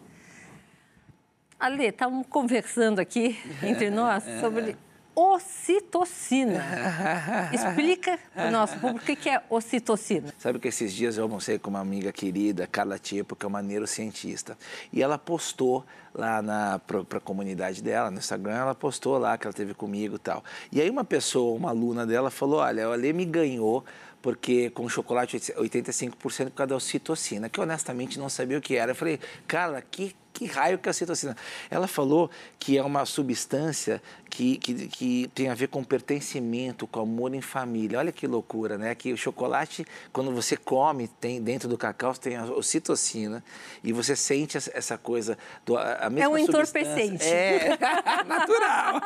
[1.57, 4.75] Ale, estamos conversando aqui entre nós sobre
[5.21, 6.63] ocitocina.
[7.53, 10.33] Explica para o nosso público o que é ocitocina.
[10.39, 13.61] Sabe que esses dias eu almocei com uma amiga querida, Carla Tipo, que é uma
[13.61, 14.57] neurocientista,
[14.91, 16.41] e ela postou lá
[16.79, 20.43] para a comunidade dela, no Instagram, ela postou lá que ela teve comigo e tal.
[20.71, 23.83] E aí uma pessoa, uma aluna dela, falou, olha, o Ale me ganhou
[24.21, 28.91] porque com chocolate 85% por causa da ocitocina, que honestamente não sabia o que era.
[28.91, 31.35] Eu falei, Carla, que que raio que é a citocina?
[31.69, 37.01] Ela falou que é uma substância que, que, que tem a ver com pertencimento, com
[37.01, 37.99] amor em família.
[37.99, 38.95] Olha que loucura, né?
[38.95, 43.43] Que o chocolate, quando você come, tem dentro do cacau, tem a ocitocina
[43.83, 47.25] e você sente essa coisa do a mesma É um entorpecente.
[47.31, 49.01] É natural.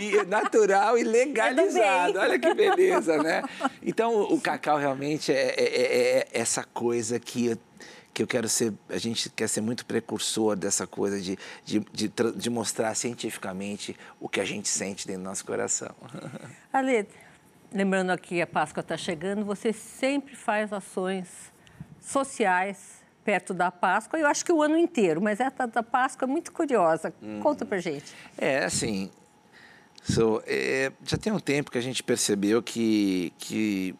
[0.00, 2.18] e, natural e legalizado.
[2.18, 3.42] Olha que beleza, né?
[3.82, 7.56] Então, o cacau realmente é, é, é, é essa coisa que
[8.18, 12.08] que eu quero ser, a gente quer ser muito precursor dessa coisa de, de, de,
[12.34, 15.94] de mostrar cientificamente o que a gente sente dentro do nosso coração.
[16.72, 17.06] Ale,
[17.72, 21.28] lembrando aqui a Páscoa está chegando, você sempre faz ações
[22.00, 26.28] sociais perto da Páscoa, eu acho que o ano inteiro, mas essa da Páscoa é
[26.28, 27.14] muito curiosa.
[27.22, 27.38] Uhum.
[27.38, 28.12] Conta pra gente.
[28.36, 29.12] É, assim,
[30.02, 33.94] so, é, já tem um tempo que a gente percebeu que, que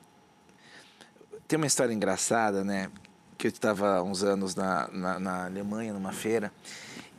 [1.46, 2.90] tem uma história engraçada, né?
[3.38, 6.52] Que eu estava uns anos na, na, na, Alemanha, numa feira,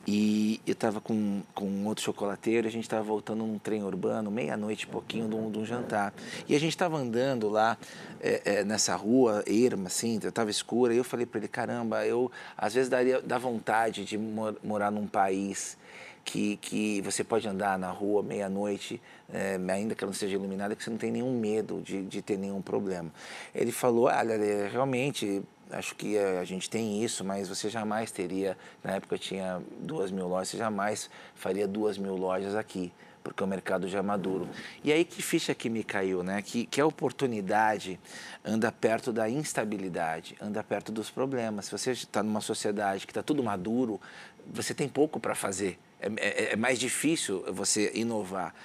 [0.05, 4.85] e eu estava com, com outro chocolateiro, a gente estava voltando num trem urbano, meia-noite,
[4.85, 6.13] pouquinho, de um, de um, jantar.
[6.47, 7.77] E a gente estava andando lá
[8.19, 12.29] é, é, nessa rua, erma, assim, estava escura, e eu falei para ele, caramba, eu
[12.57, 15.77] às vezes daria, dá vontade de mor morar num país
[16.25, 19.01] que, que você pode andar na rua meia-noite,
[19.31, 22.21] é, ainda que ela não seja iluminada, que você não tem nenhum medo de, de
[22.21, 23.09] ter nenhum problema.
[23.53, 28.93] Ele falou, olha, realmente acho que a, gente tem isso, mas você jamais teria, na
[28.93, 32.91] época tinha duas mil lojas, você jamais faria duas mil lojas aqui,
[33.23, 34.47] porque o mercado já é maduro.
[34.83, 36.41] E aí que ficha que me caiu, né?
[36.41, 37.99] Que, que a oportunidade
[38.43, 41.65] anda perto da instabilidade, anda perto dos problemas.
[41.65, 43.99] Se você está numa sociedade que está tudo maduro,
[44.47, 45.77] você tem pouco para fazer.
[45.99, 48.55] É, é, é mais difícil você inovar.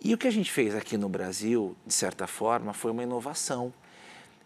[0.00, 3.72] E o que a gente fez aqui no Brasil, de certa forma, foi uma inovação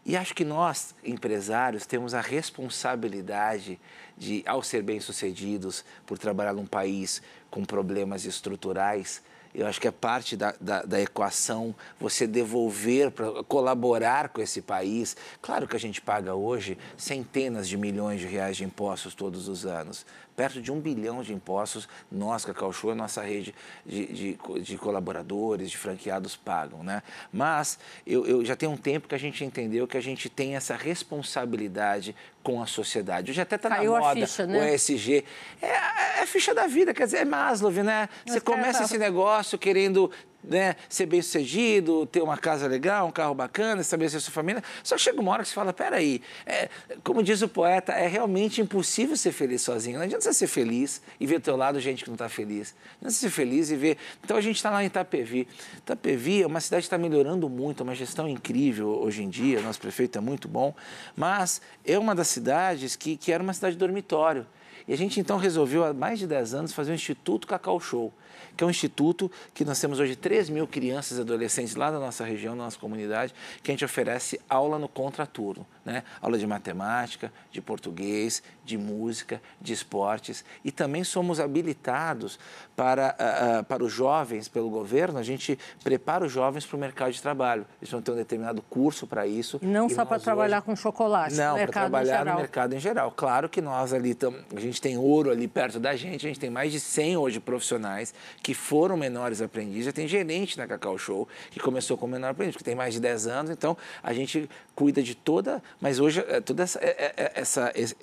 [0.08, 3.78] e acho que nós, empresários, temos a responsabilidade
[4.16, 9.22] de, ao ser bem-sucedidos por trabalhar num país com problemas estruturais,
[9.54, 14.62] eu acho que é parte da, da, da equação você devolver, para colaborar com esse
[14.62, 15.16] país.
[15.42, 19.66] Claro que a gente paga hoje centenas de milhões de reais de impostos todos os
[19.66, 20.06] anos,
[20.38, 23.52] perto de um bilhão de impostos, nós, Cacau Show, a nossa rede
[23.84, 27.02] de, de, de, colaboradores, de franqueados pagam, né?
[27.32, 30.54] Mas eu, eu já tem um tempo que a gente entendeu que a gente tem
[30.54, 33.32] essa responsabilidade com a sociedade.
[33.32, 34.60] Hoje até está na moda ficha, né?
[34.60, 35.24] o ESG.
[35.60, 38.08] É, é, a ficha da vida, quer dizer, é Maslow, né?
[38.24, 40.08] Você começa esse negócio querendo
[40.42, 44.62] né, ser bem sucedido, ter uma casa legal, um carro bacana, estabelecer sua família.
[44.82, 46.68] Só chega uma hora que você fala, peraí, é,
[47.02, 49.98] como diz o poeta, é realmente impossível ser feliz sozinho.
[49.98, 52.74] Não adianta você ser feliz e ver ao teu lado gente que não está feliz.
[53.00, 53.98] Não adianta ser feliz e ver...
[54.24, 55.48] Então a gente está lá em Itapevi.
[55.78, 59.60] Itapevi é uma cidade que está melhorando muito, é uma gestão incrível hoje em dia,
[59.60, 60.74] nosso prefeito é muito bom,
[61.16, 64.46] mas é uma das cidades que, que era uma cidade dormitório.
[64.88, 68.12] E a gente então resolveu, há mais de 10 anos, fazer o Instituto Cacau Show
[68.58, 72.00] que é um instituto que nós temos hoje 3 mil crianças e adolescentes lá da
[72.00, 76.02] nossa região, da nossa comunidade, que a gente oferece aula no contraturno, né?
[76.22, 82.38] Aula de matemática, de português, de música, de esportes e também somos habilitados
[82.74, 83.14] para,
[83.60, 87.20] uh, para os jovens, pelo governo, a gente prepara os jovens para o mercado de
[87.20, 87.66] trabalho.
[87.80, 89.58] Eles vão ter um determinado curso para isso.
[89.62, 90.66] Não e só para trabalhar hoje...
[90.66, 93.10] com chocolate, Não, para trabalhar no mercado em geral.
[93.10, 94.34] Claro que nós ali, tam...
[94.54, 97.16] a gente gente tem ouro ali perto da gente, a gente tem mais de 100
[97.16, 102.12] hoje profissionais que foram menores aprendizes, já tem gerente na Cacau Show que começou como
[102.12, 106.00] menor aprendiz, que tem mais de 10 anos, então a gente cuida de toda, mas
[106.00, 107.96] hoje é toda essa, é, é, essa esse,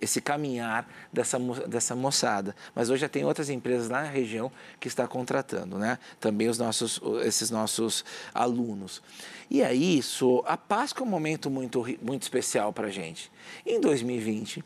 [0.00, 2.56] esse caminhar dessa, dessa moçada.
[2.74, 5.98] Mas hoje já tem outras empresas na região que está contratando, né?
[6.18, 9.02] Também os nossos, esses nossos alunos.
[9.50, 13.30] E aí, isso, a Páscoa é um momento muito, muito especial para a gente.
[13.64, 14.64] Em 2020,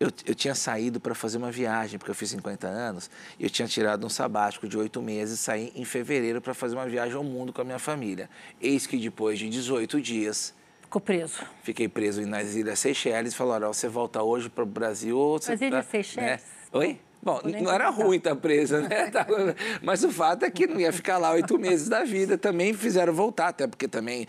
[0.00, 3.50] eu, eu tinha saído para fazer uma viagem, porque eu fiz 50 anos, e eu
[3.50, 7.14] tinha tirado um sabático de oito meses e saí em fevereiro para fazer uma viagem
[7.14, 8.28] ao mundo com a minha família.
[8.60, 10.58] Eis que depois de 18 dias.
[10.90, 11.44] Ficou preso.
[11.62, 15.52] Fiquei preso nas Ilhas Seychelles e falaram: você volta hoje para o Brasil ou você.
[15.52, 16.42] Mas Ilhas Seychelles?
[16.42, 16.50] Né?
[16.72, 16.98] Oi?
[17.22, 19.08] Bom, não era ruim estar presa, né?
[19.82, 22.36] Mas o fato é que não ia ficar lá oito meses da vida.
[22.36, 24.26] Também fizeram voltar, até porque também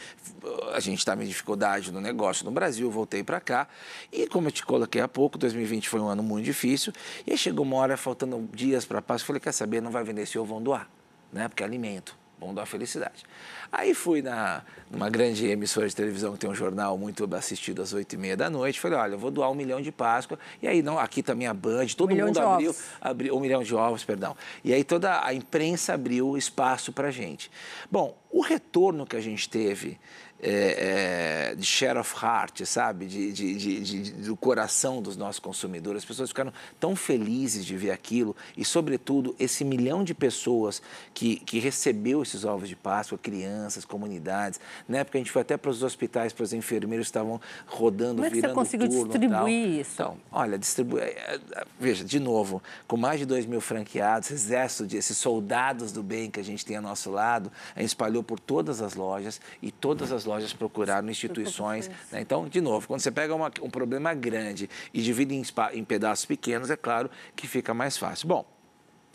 [0.72, 2.92] a gente estava em dificuldade no negócio no Brasil.
[2.92, 3.68] Voltei para cá.
[4.12, 6.94] E como eu te coloquei há pouco, 2020 foi um ano muito difícil.
[7.26, 9.90] E aí chegou uma hora, faltando dias para a paz, eu falei: quer saber, não
[9.90, 10.88] vai vender esse ovo, vão doar,
[11.34, 11.48] né?
[11.48, 13.24] Porque é alimento bom da felicidade.
[13.72, 17.94] Aí fui na, numa grande emissora de televisão que tem um jornal muito assistido às
[17.94, 18.80] oito e meia da noite.
[18.80, 20.40] Falei, olha, eu vou doar um milhão de Páscoa.
[20.60, 23.76] E aí, não, aqui também a Band, todo um mundo abriu, abriu, um milhão de
[23.76, 24.36] ovos, perdão.
[24.64, 27.52] E aí toda a imprensa abriu espaço para gente.
[27.92, 30.00] Bom, o retorno que a gente teve
[30.42, 33.06] é, é, de share of heart, sabe?
[33.06, 36.02] De, de, de, do coração dos nossos consumidores.
[36.02, 40.82] As pessoas ficaram tão felizes de ver aquilo e, sobretudo, esse milhão de pessoas
[41.14, 44.60] que, que recebeu esses ovos de Páscoa, crianças, comunidades.
[44.90, 48.16] Na época, a gente foi até para os hospitais, para os enfermeiros que estavam rodando,
[48.16, 49.92] Como é que virando você conseguiu turno, distribuir isso?
[49.94, 51.04] Então, olha, distribuir...
[51.04, 55.92] É, é, veja, de novo, com mais de 2 mil franqueados, exército de esses soldados
[55.92, 58.96] do bem que a gente tem ao nosso lado, a gente espalhou por todas as
[58.96, 61.90] lojas e todas as lojas procuraram instituições.
[62.12, 62.22] Né?
[62.22, 66.26] Então, de novo, quando você pega uma, um problema grande e divide em, em pedaços
[66.26, 68.28] pequenos, é claro que fica mais fácil.
[68.28, 68.46] Bom,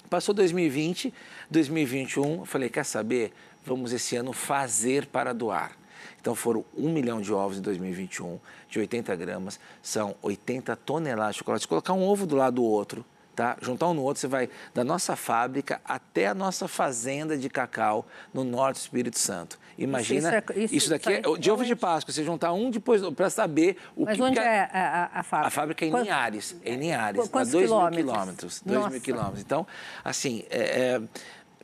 [0.09, 1.13] passou 2020,
[1.51, 3.33] 2021, eu falei, quer saber?
[3.65, 5.77] Vamos esse ano fazer para doar.
[6.21, 11.39] Então foram um milhão de ovos em 2021, de 80 gramas, são 80 toneladas de
[11.39, 11.63] chocolate.
[11.63, 13.05] Se colocar um ovo do lado do outro,
[13.37, 13.57] tá?
[13.61, 18.07] Juntar um no outro, você vai da nossa fábrica até a nossa fazenda de cacau
[18.33, 19.59] no norte do Espírito Santo.
[19.79, 23.03] Imagina, isso, é, isso, isso daqui é, de ovo de Páscoa, você juntar um depois
[23.11, 24.23] para saber o Mas que...
[24.23, 25.49] Mas onde que é a, a, fábrica?
[25.49, 28.63] A fábrica é em Linhares, é em Linhares, Quantos a 2 mil quilômetros.
[28.65, 29.41] 2 mil quilômetros.
[29.43, 29.67] Então,
[30.03, 31.03] assim, é, é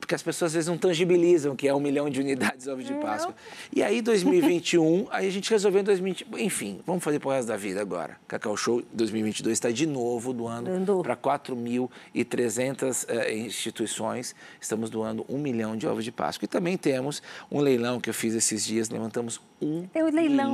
[0.03, 2.85] porque as pessoas às vezes não tangibilizam que é um milhão de unidades de ovos
[2.85, 3.31] de Páscoa.
[3.31, 3.37] Não.
[3.73, 7.47] E aí, 2021, aí a gente resolveu em 2020, enfim, vamos fazer para o resto
[7.47, 8.17] da vida agora.
[8.27, 14.35] Cacau Show 2022 está de novo doando para 4.300 eh, instituições.
[14.61, 16.47] Estamos doando um milhão de ovos de Páscoa.
[16.47, 19.89] E também temos um leilão que eu fiz esses dias, levantamos um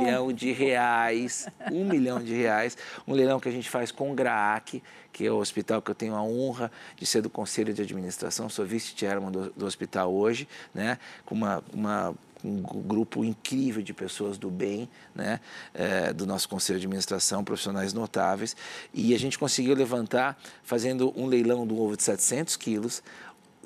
[0.05, 4.15] milhão de reais, um milhão de reais, um leilão que a gente faz com o
[4.15, 7.83] GRAAC, que é o hospital que eu tenho a honra de ser do conselho de
[7.83, 13.93] administração, sou vice-chairman do, do, hospital hoje, né, com uma, uma um grupo incrível de
[13.93, 15.41] pessoas do bem, né,
[15.75, 18.57] é, do nosso conselho de administração, profissionais notáveis,
[18.95, 23.03] e a gente conseguiu levantar, fazendo um leilão do ovo de 700 quilos,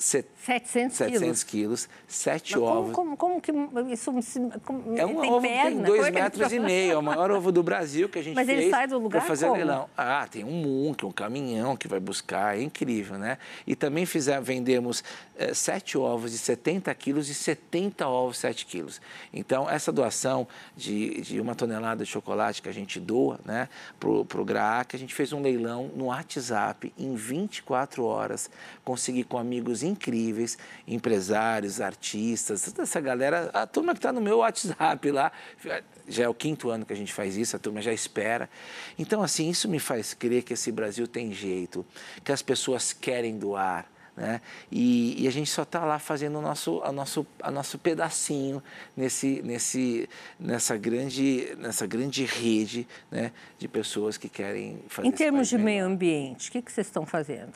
[0.03, 2.93] Set, 700, 700 quilos, sete Mas ovos.
[2.93, 3.53] Como, como, que
[3.93, 4.13] isso
[4.65, 5.71] como, é um ovo perna?
[5.71, 8.23] que tem dois é metros e meio, é o maior ovo do Brasil que a
[8.23, 8.59] gente Mas fez.
[8.59, 9.59] Mas ele sai do lugar fazer como?
[9.59, 9.89] leilão.
[9.97, 13.39] Ah, tem um munk, um caminhão que vai buscar, é incrível, né?
[13.65, 15.05] E também fizer, vendemos
[15.37, 19.01] é, sete ovos de 70 quilos e 70 ovos 7 quilos.
[19.33, 23.69] Então, essa doação de, de uma tonelada de chocolate que a gente doa, né,
[24.01, 28.51] pro, pro GRAAC, a gente fez um leilão no WhatsApp em 24 horas,
[28.85, 34.39] consegui com amigos incríveis, empresários, artistas, toda essa galera, a turma que está no meu
[34.39, 35.31] WhatsApp lá,
[36.09, 38.49] já é o quinto ano que a gente faz isso, a turma já espera.
[38.99, 41.85] Então, assim, isso me faz crer que esse Brasil tem jeito,
[42.25, 44.43] que as pessoas querem doar, né?
[44.71, 48.63] E, e, a gente só está lá fazendo o nosso, a nosso, a nosso pedacinho
[48.95, 50.07] nesse, nesse,
[50.39, 55.87] nessa, grande, nessa grande rede né, de pessoas que querem fazer Em termos de meio
[55.87, 57.53] ambiente, o que, que vocês estão fazendo?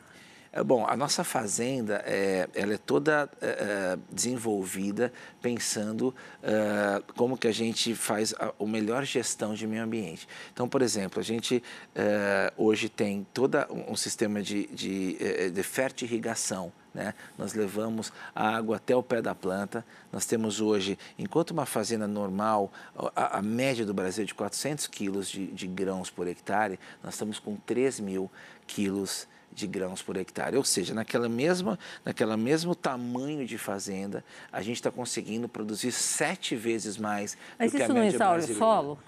[0.56, 7.36] É, bom, a nossa fazenda é, ela é toda é, é desenvolvida pensando é, como
[7.36, 10.26] que a gente faz a, a, melhor gestão de meio ambiente.
[10.54, 11.62] Então, por exemplo, a gente
[11.94, 16.72] é, hoje tem todo um, sistema de, de, é, de fertirrigação.
[16.94, 17.12] Né?
[17.36, 19.84] Nós levamos a água até o pé da planta.
[20.10, 22.72] Nós temos hoje, enquanto uma fazenda normal,
[23.14, 27.12] a, a média do Brasil é de 400 quilos de, de grãos por hectare, nós
[27.12, 28.30] estamos com 3 mil
[28.66, 30.56] quilos de grãos por hectare.
[30.56, 36.54] Ou seja, naquela mesma, naquela mesmo tamanho de fazenda, a gente está conseguindo produzir sete
[36.54, 38.34] vezes mais Mas do que a média brasileira.
[38.34, 38.98] Mas isso não exaure o solo?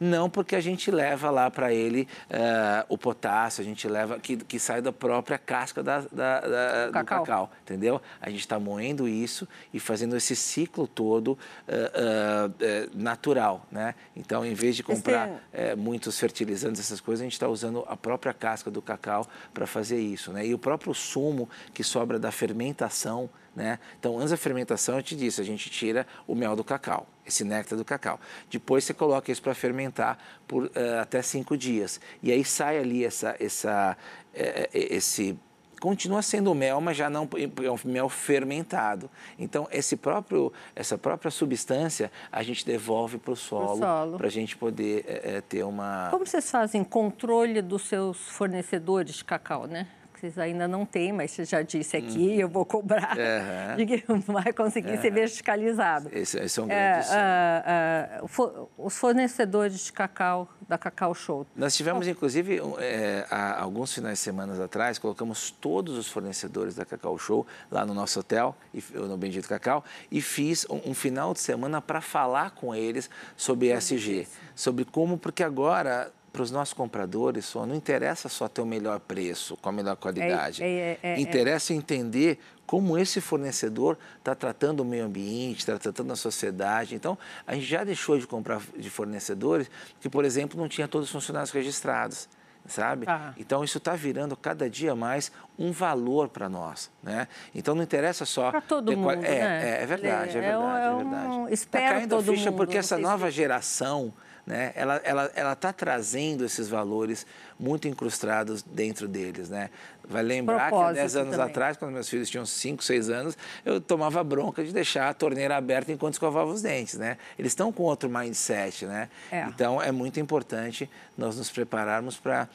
[0.00, 4.36] Não, porque a gente leva lá para ele uh, o potássio, a gente leva que,
[4.36, 7.24] que sai da própria casca da, da, da do cacau.
[7.24, 8.00] cacau, entendeu?
[8.20, 13.94] A gente está moendo isso e fazendo esse ciclo todo uh, uh, natural, né?
[14.16, 15.74] Então, em vez de comprar é...
[15.74, 19.98] muitos fertilizantes, essas coisas, a gente está usando a própria casca do cacau para fazer
[19.98, 20.46] isso, né?
[20.46, 23.28] E o próprio sumo que sobra da fermentação
[23.58, 23.80] né?
[23.98, 27.42] Então, antes da fermentação, eu te disse, a gente tira o mel do cacau, esse
[27.42, 28.20] néctar do cacau.
[28.48, 30.70] Depois você coloca isso para fermentar por uh,
[31.02, 32.00] até cinco dias.
[32.22, 33.96] E aí sai ali essa, essa,
[34.32, 35.36] uh, esse
[35.80, 37.28] continua sendo mel, mas já não
[37.62, 39.10] é um mel fermentado.
[39.38, 44.56] Então, esse próprio, essa própria substância a gente devolve para o solo, para a gente
[44.56, 46.08] poder é, ter uma.
[46.10, 49.88] Como vocês fazem controle dos seus fornecedores de cacau, né?
[50.18, 52.40] Vocês ainda não têm, mas você já disse aqui, uhum.
[52.40, 53.76] eu vou cobrar, uhum.
[53.76, 55.00] de que vai conseguir uhum.
[55.00, 56.10] ser verticalizado.
[56.12, 61.46] Esse, esse é um grande é, uh, uh, Os fornecedores de cacau, da Cacau Show.
[61.56, 66.84] Nós tivemos, inclusive, é, há alguns finais de semana atrás, colocamos todos os fornecedores da
[66.84, 68.56] Cacau Show lá no nosso hotel,
[68.94, 73.72] no Bendito Cacau, e fiz um, um final de semana para falar com eles sobre
[73.72, 78.66] ESG, sobre como, porque agora para os nossos compradores só não interessa só ter o
[78.66, 80.62] melhor preço, com a melhor qualidade.
[80.62, 81.20] É, é, é, é.
[81.20, 86.94] interessa entender como esse fornecedor está tratando o meio ambiente, está tratando a sociedade.
[86.94, 89.68] Então, a gente já deixou de comprar de fornecedores
[90.00, 92.28] que, por exemplo, não tinha todos os funcionários registrados
[92.66, 93.06] sabe?
[93.08, 93.32] Ah.
[93.38, 97.26] Então isso está virando cada dia mais um valor para nós, né?
[97.54, 99.70] Então não interessa só para todo mundo, é, né?
[99.78, 101.28] é, é, verdade, é, é verdade, é, verdade.
[101.28, 101.48] Um...
[101.48, 104.12] Espero tá caindo todo ficha mundo, porque essa nova geração
[104.48, 104.72] né?
[104.74, 107.26] Ela está ela, ela tá trazendo esses valores
[107.60, 109.50] muito incrustados dentro deles.
[109.50, 109.68] Né?
[110.02, 111.46] Vai lembrar Propósito que há 10 anos também.
[111.50, 115.54] atrás, quando meus filhos tinham 5, 6 anos, eu tomava bronca de deixar a torneira
[115.54, 116.94] aberta enquanto escovava os dentes.
[116.94, 117.18] Né?
[117.38, 118.86] Eles estão com outro mindset.
[118.86, 119.10] Né?
[119.30, 119.42] É.
[119.42, 122.48] Então, é muito importante nós nos prepararmos para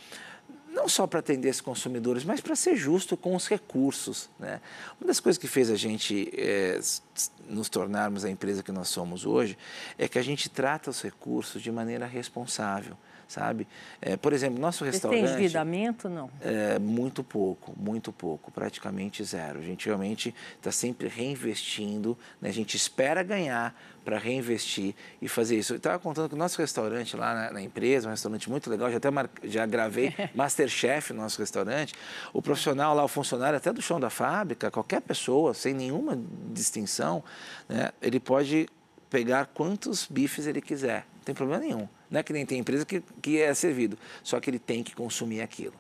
[0.74, 4.30] não só para atender esses consumidores, mas para ser justo com os recursos.
[4.39, 4.59] Né?
[4.99, 6.80] Uma das coisas que fez a gente é,
[7.47, 9.57] nos tornarmos a empresa que nós somos hoje
[9.97, 12.97] é que a gente trata os recursos de maneira responsável
[13.34, 13.67] sabe?
[14.01, 15.21] É, por exemplo, nosso restaurante...
[15.21, 16.29] Você tem endividamento, não?
[16.39, 19.59] É, muito pouco, muito pouco, praticamente zero.
[19.59, 22.49] A gente realmente está sempre reinvestindo, né?
[22.49, 23.75] a gente espera ganhar
[24.05, 25.73] para reinvestir e fazer isso.
[25.73, 28.91] Eu estava contando que o nosso restaurante lá na, na, empresa, um restaurante muito legal,
[28.91, 29.29] já até mar...
[29.43, 31.95] já gravei Masterchef no nosso restaurante,
[32.31, 36.19] o profissional lá, o funcionário até do chão da fábrica, qualquer pessoa, sem nenhuma
[36.51, 37.23] distinção,
[37.67, 37.91] né?
[38.01, 38.67] ele pode
[39.09, 41.88] pegar quantos bifes ele quiser, não tem problema nenhum.
[42.11, 44.93] Não é que nem tem empresa que, que é servido, só que ele tem que
[44.93, 45.74] consumir aquilo.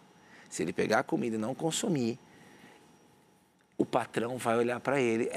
[0.49, 2.17] Se ele pegar a comida e não consumir,
[3.77, 5.29] o patrão vai olhar para ele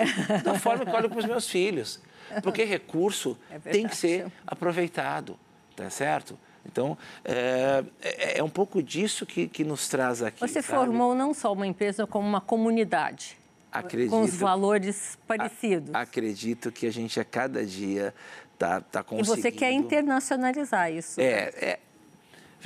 [0.44, 2.00] da forma que olho para os meus filhos.
[2.42, 5.38] Porque recurso é tem que ser aproveitado,
[5.74, 6.38] tá certo?
[6.64, 10.40] Então, é, é, é, um pouco disso que, que nos traz aqui.
[10.40, 10.66] Você sabe?
[10.66, 13.38] formou não só uma empresa, como uma comunidade.
[13.70, 15.94] Acredito, com os valores parecidos.
[15.94, 18.14] A, acredito que a gente a cada dia
[18.58, 19.38] tá, tá conseguindo.
[19.38, 21.20] E você quer internacionalizar isso.
[21.20, 21.78] É, é,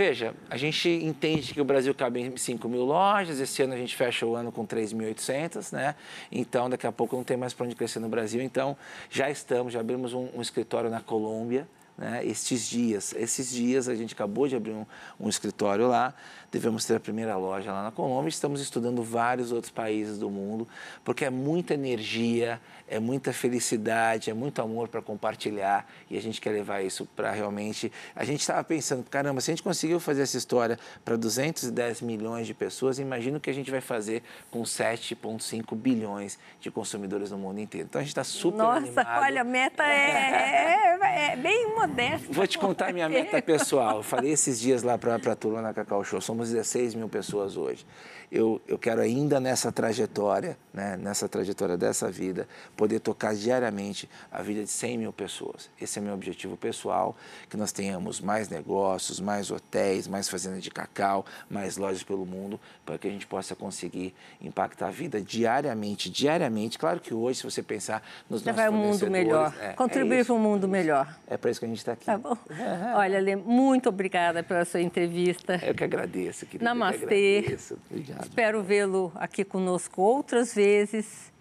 [0.00, 3.76] Veja, a gente entende que o Brasil cabe em 5 mil lojas, esse ano a
[3.76, 5.94] gente fecha o ano com 3.800, né?
[6.32, 8.40] Então, daqui a pouco não tem mais para onde crescer no Brasil.
[8.40, 8.76] Então,
[9.10, 11.68] já estamos, já abrimos um, um escritório na Colômbia,
[11.98, 12.24] né?
[12.24, 13.14] estes dias.
[13.14, 14.86] Esses dias a gente acabou de abrir um,
[15.20, 16.14] um, escritório lá,
[16.50, 18.28] devemos ter a primeira loja lá na Colômbia.
[18.28, 20.66] Estamos estudando vários outros países do mundo,
[21.04, 26.40] porque é muita energia, é muita felicidade, é muito amor para compartilhar e a gente
[26.40, 27.92] quer levar isso para realmente.
[28.16, 32.46] A gente estava pensando, caramba, se a gente conseguiu fazer essa história para 210 milhões
[32.46, 37.38] de pessoas, imagina o que a gente vai fazer com 7,5 bilhões de consumidores no
[37.38, 37.86] mundo inteiro.
[37.88, 39.06] Então a gente está super Nossa, animado.
[39.06, 42.32] Nossa, olha, a meta é, é, é bem modesta.
[42.32, 43.98] Vou te contar minha meta pessoal.
[43.98, 47.56] Eu falei esses dias lá para a turma na Cacau Show, somos 16 mil pessoas
[47.56, 47.86] hoje
[48.30, 54.40] eu, eu quero ainda nessa trajetória, né, nessa trajetória dessa vida, poder tocar diariamente a
[54.40, 55.68] vida de 100 mil pessoas.
[55.80, 57.16] Esse é meu objetivo pessoal,
[57.48, 62.60] que nós tenhamos mais negócios, mais hotéis, mais fazendas de cacau, mais lojas pelo mundo,
[62.86, 66.78] para que a gente possa conseguir impactar a vida diariamente, diariamente.
[66.78, 70.34] Claro que hoje, se você pensar nos nossos um mundo melhor, é, contribuir é para
[70.34, 71.18] um mundo melhor.
[71.26, 72.06] É para isso que a gente está aqui.
[72.06, 72.36] Tá bom.
[72.94, 75.60] Olha, Lê, muito obrigada pela sua entrevista.
[75.64, 76.64] Eu que agradeço, querida.
[76.64, 77.38] Namastê.
[77.38, 77.76] agradeço.
[77.90, 78.19] Obrigado.
[78.22, 81.32] Espero vê-lo aqui conosco outras vezes.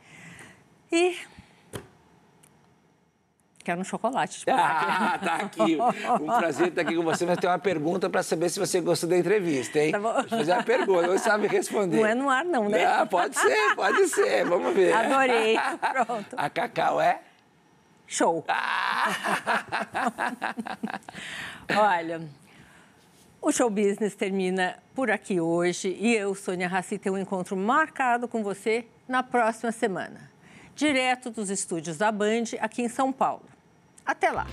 [0.91, 1.17] E
[3.63, 4.43] quero um chocolate.
[4.49, 5.77] Ah, tá aqui.
[6.21, 9.07] Um prazer estar aqui com você, mas tem uma pergunta para saber se você gostou
[9.09, 9.91] da entrevista, hein?
[9.91, 10.13] Tá bom.
[10.13, 11.97] Vou fazer uma pergunta, não sabe responder.
[11.97, 12.85] Não é no ar, não, né?
[12.85, 14.45] Ah, pode ser, pode ser.
[14.45, 14.93] Vamos ver.
[14.93, 15.57] Adorei.
[16.05, 16.35] Pronto.
[16.35, 17.19] A Cacau é?
[18.07, 18.43] Show!
[21.77, 22.21] Olha,
[23.41, 28.27] o show business termina por aqui hoje e eu, Sônia Raci, tenho um encontro marcado
[28.27, 30.29] com você na próxima semana,
[30.75, 33.45] direto dos estúdios da Band aqui em São Paulo.
[34.05, 34.47] Até lá!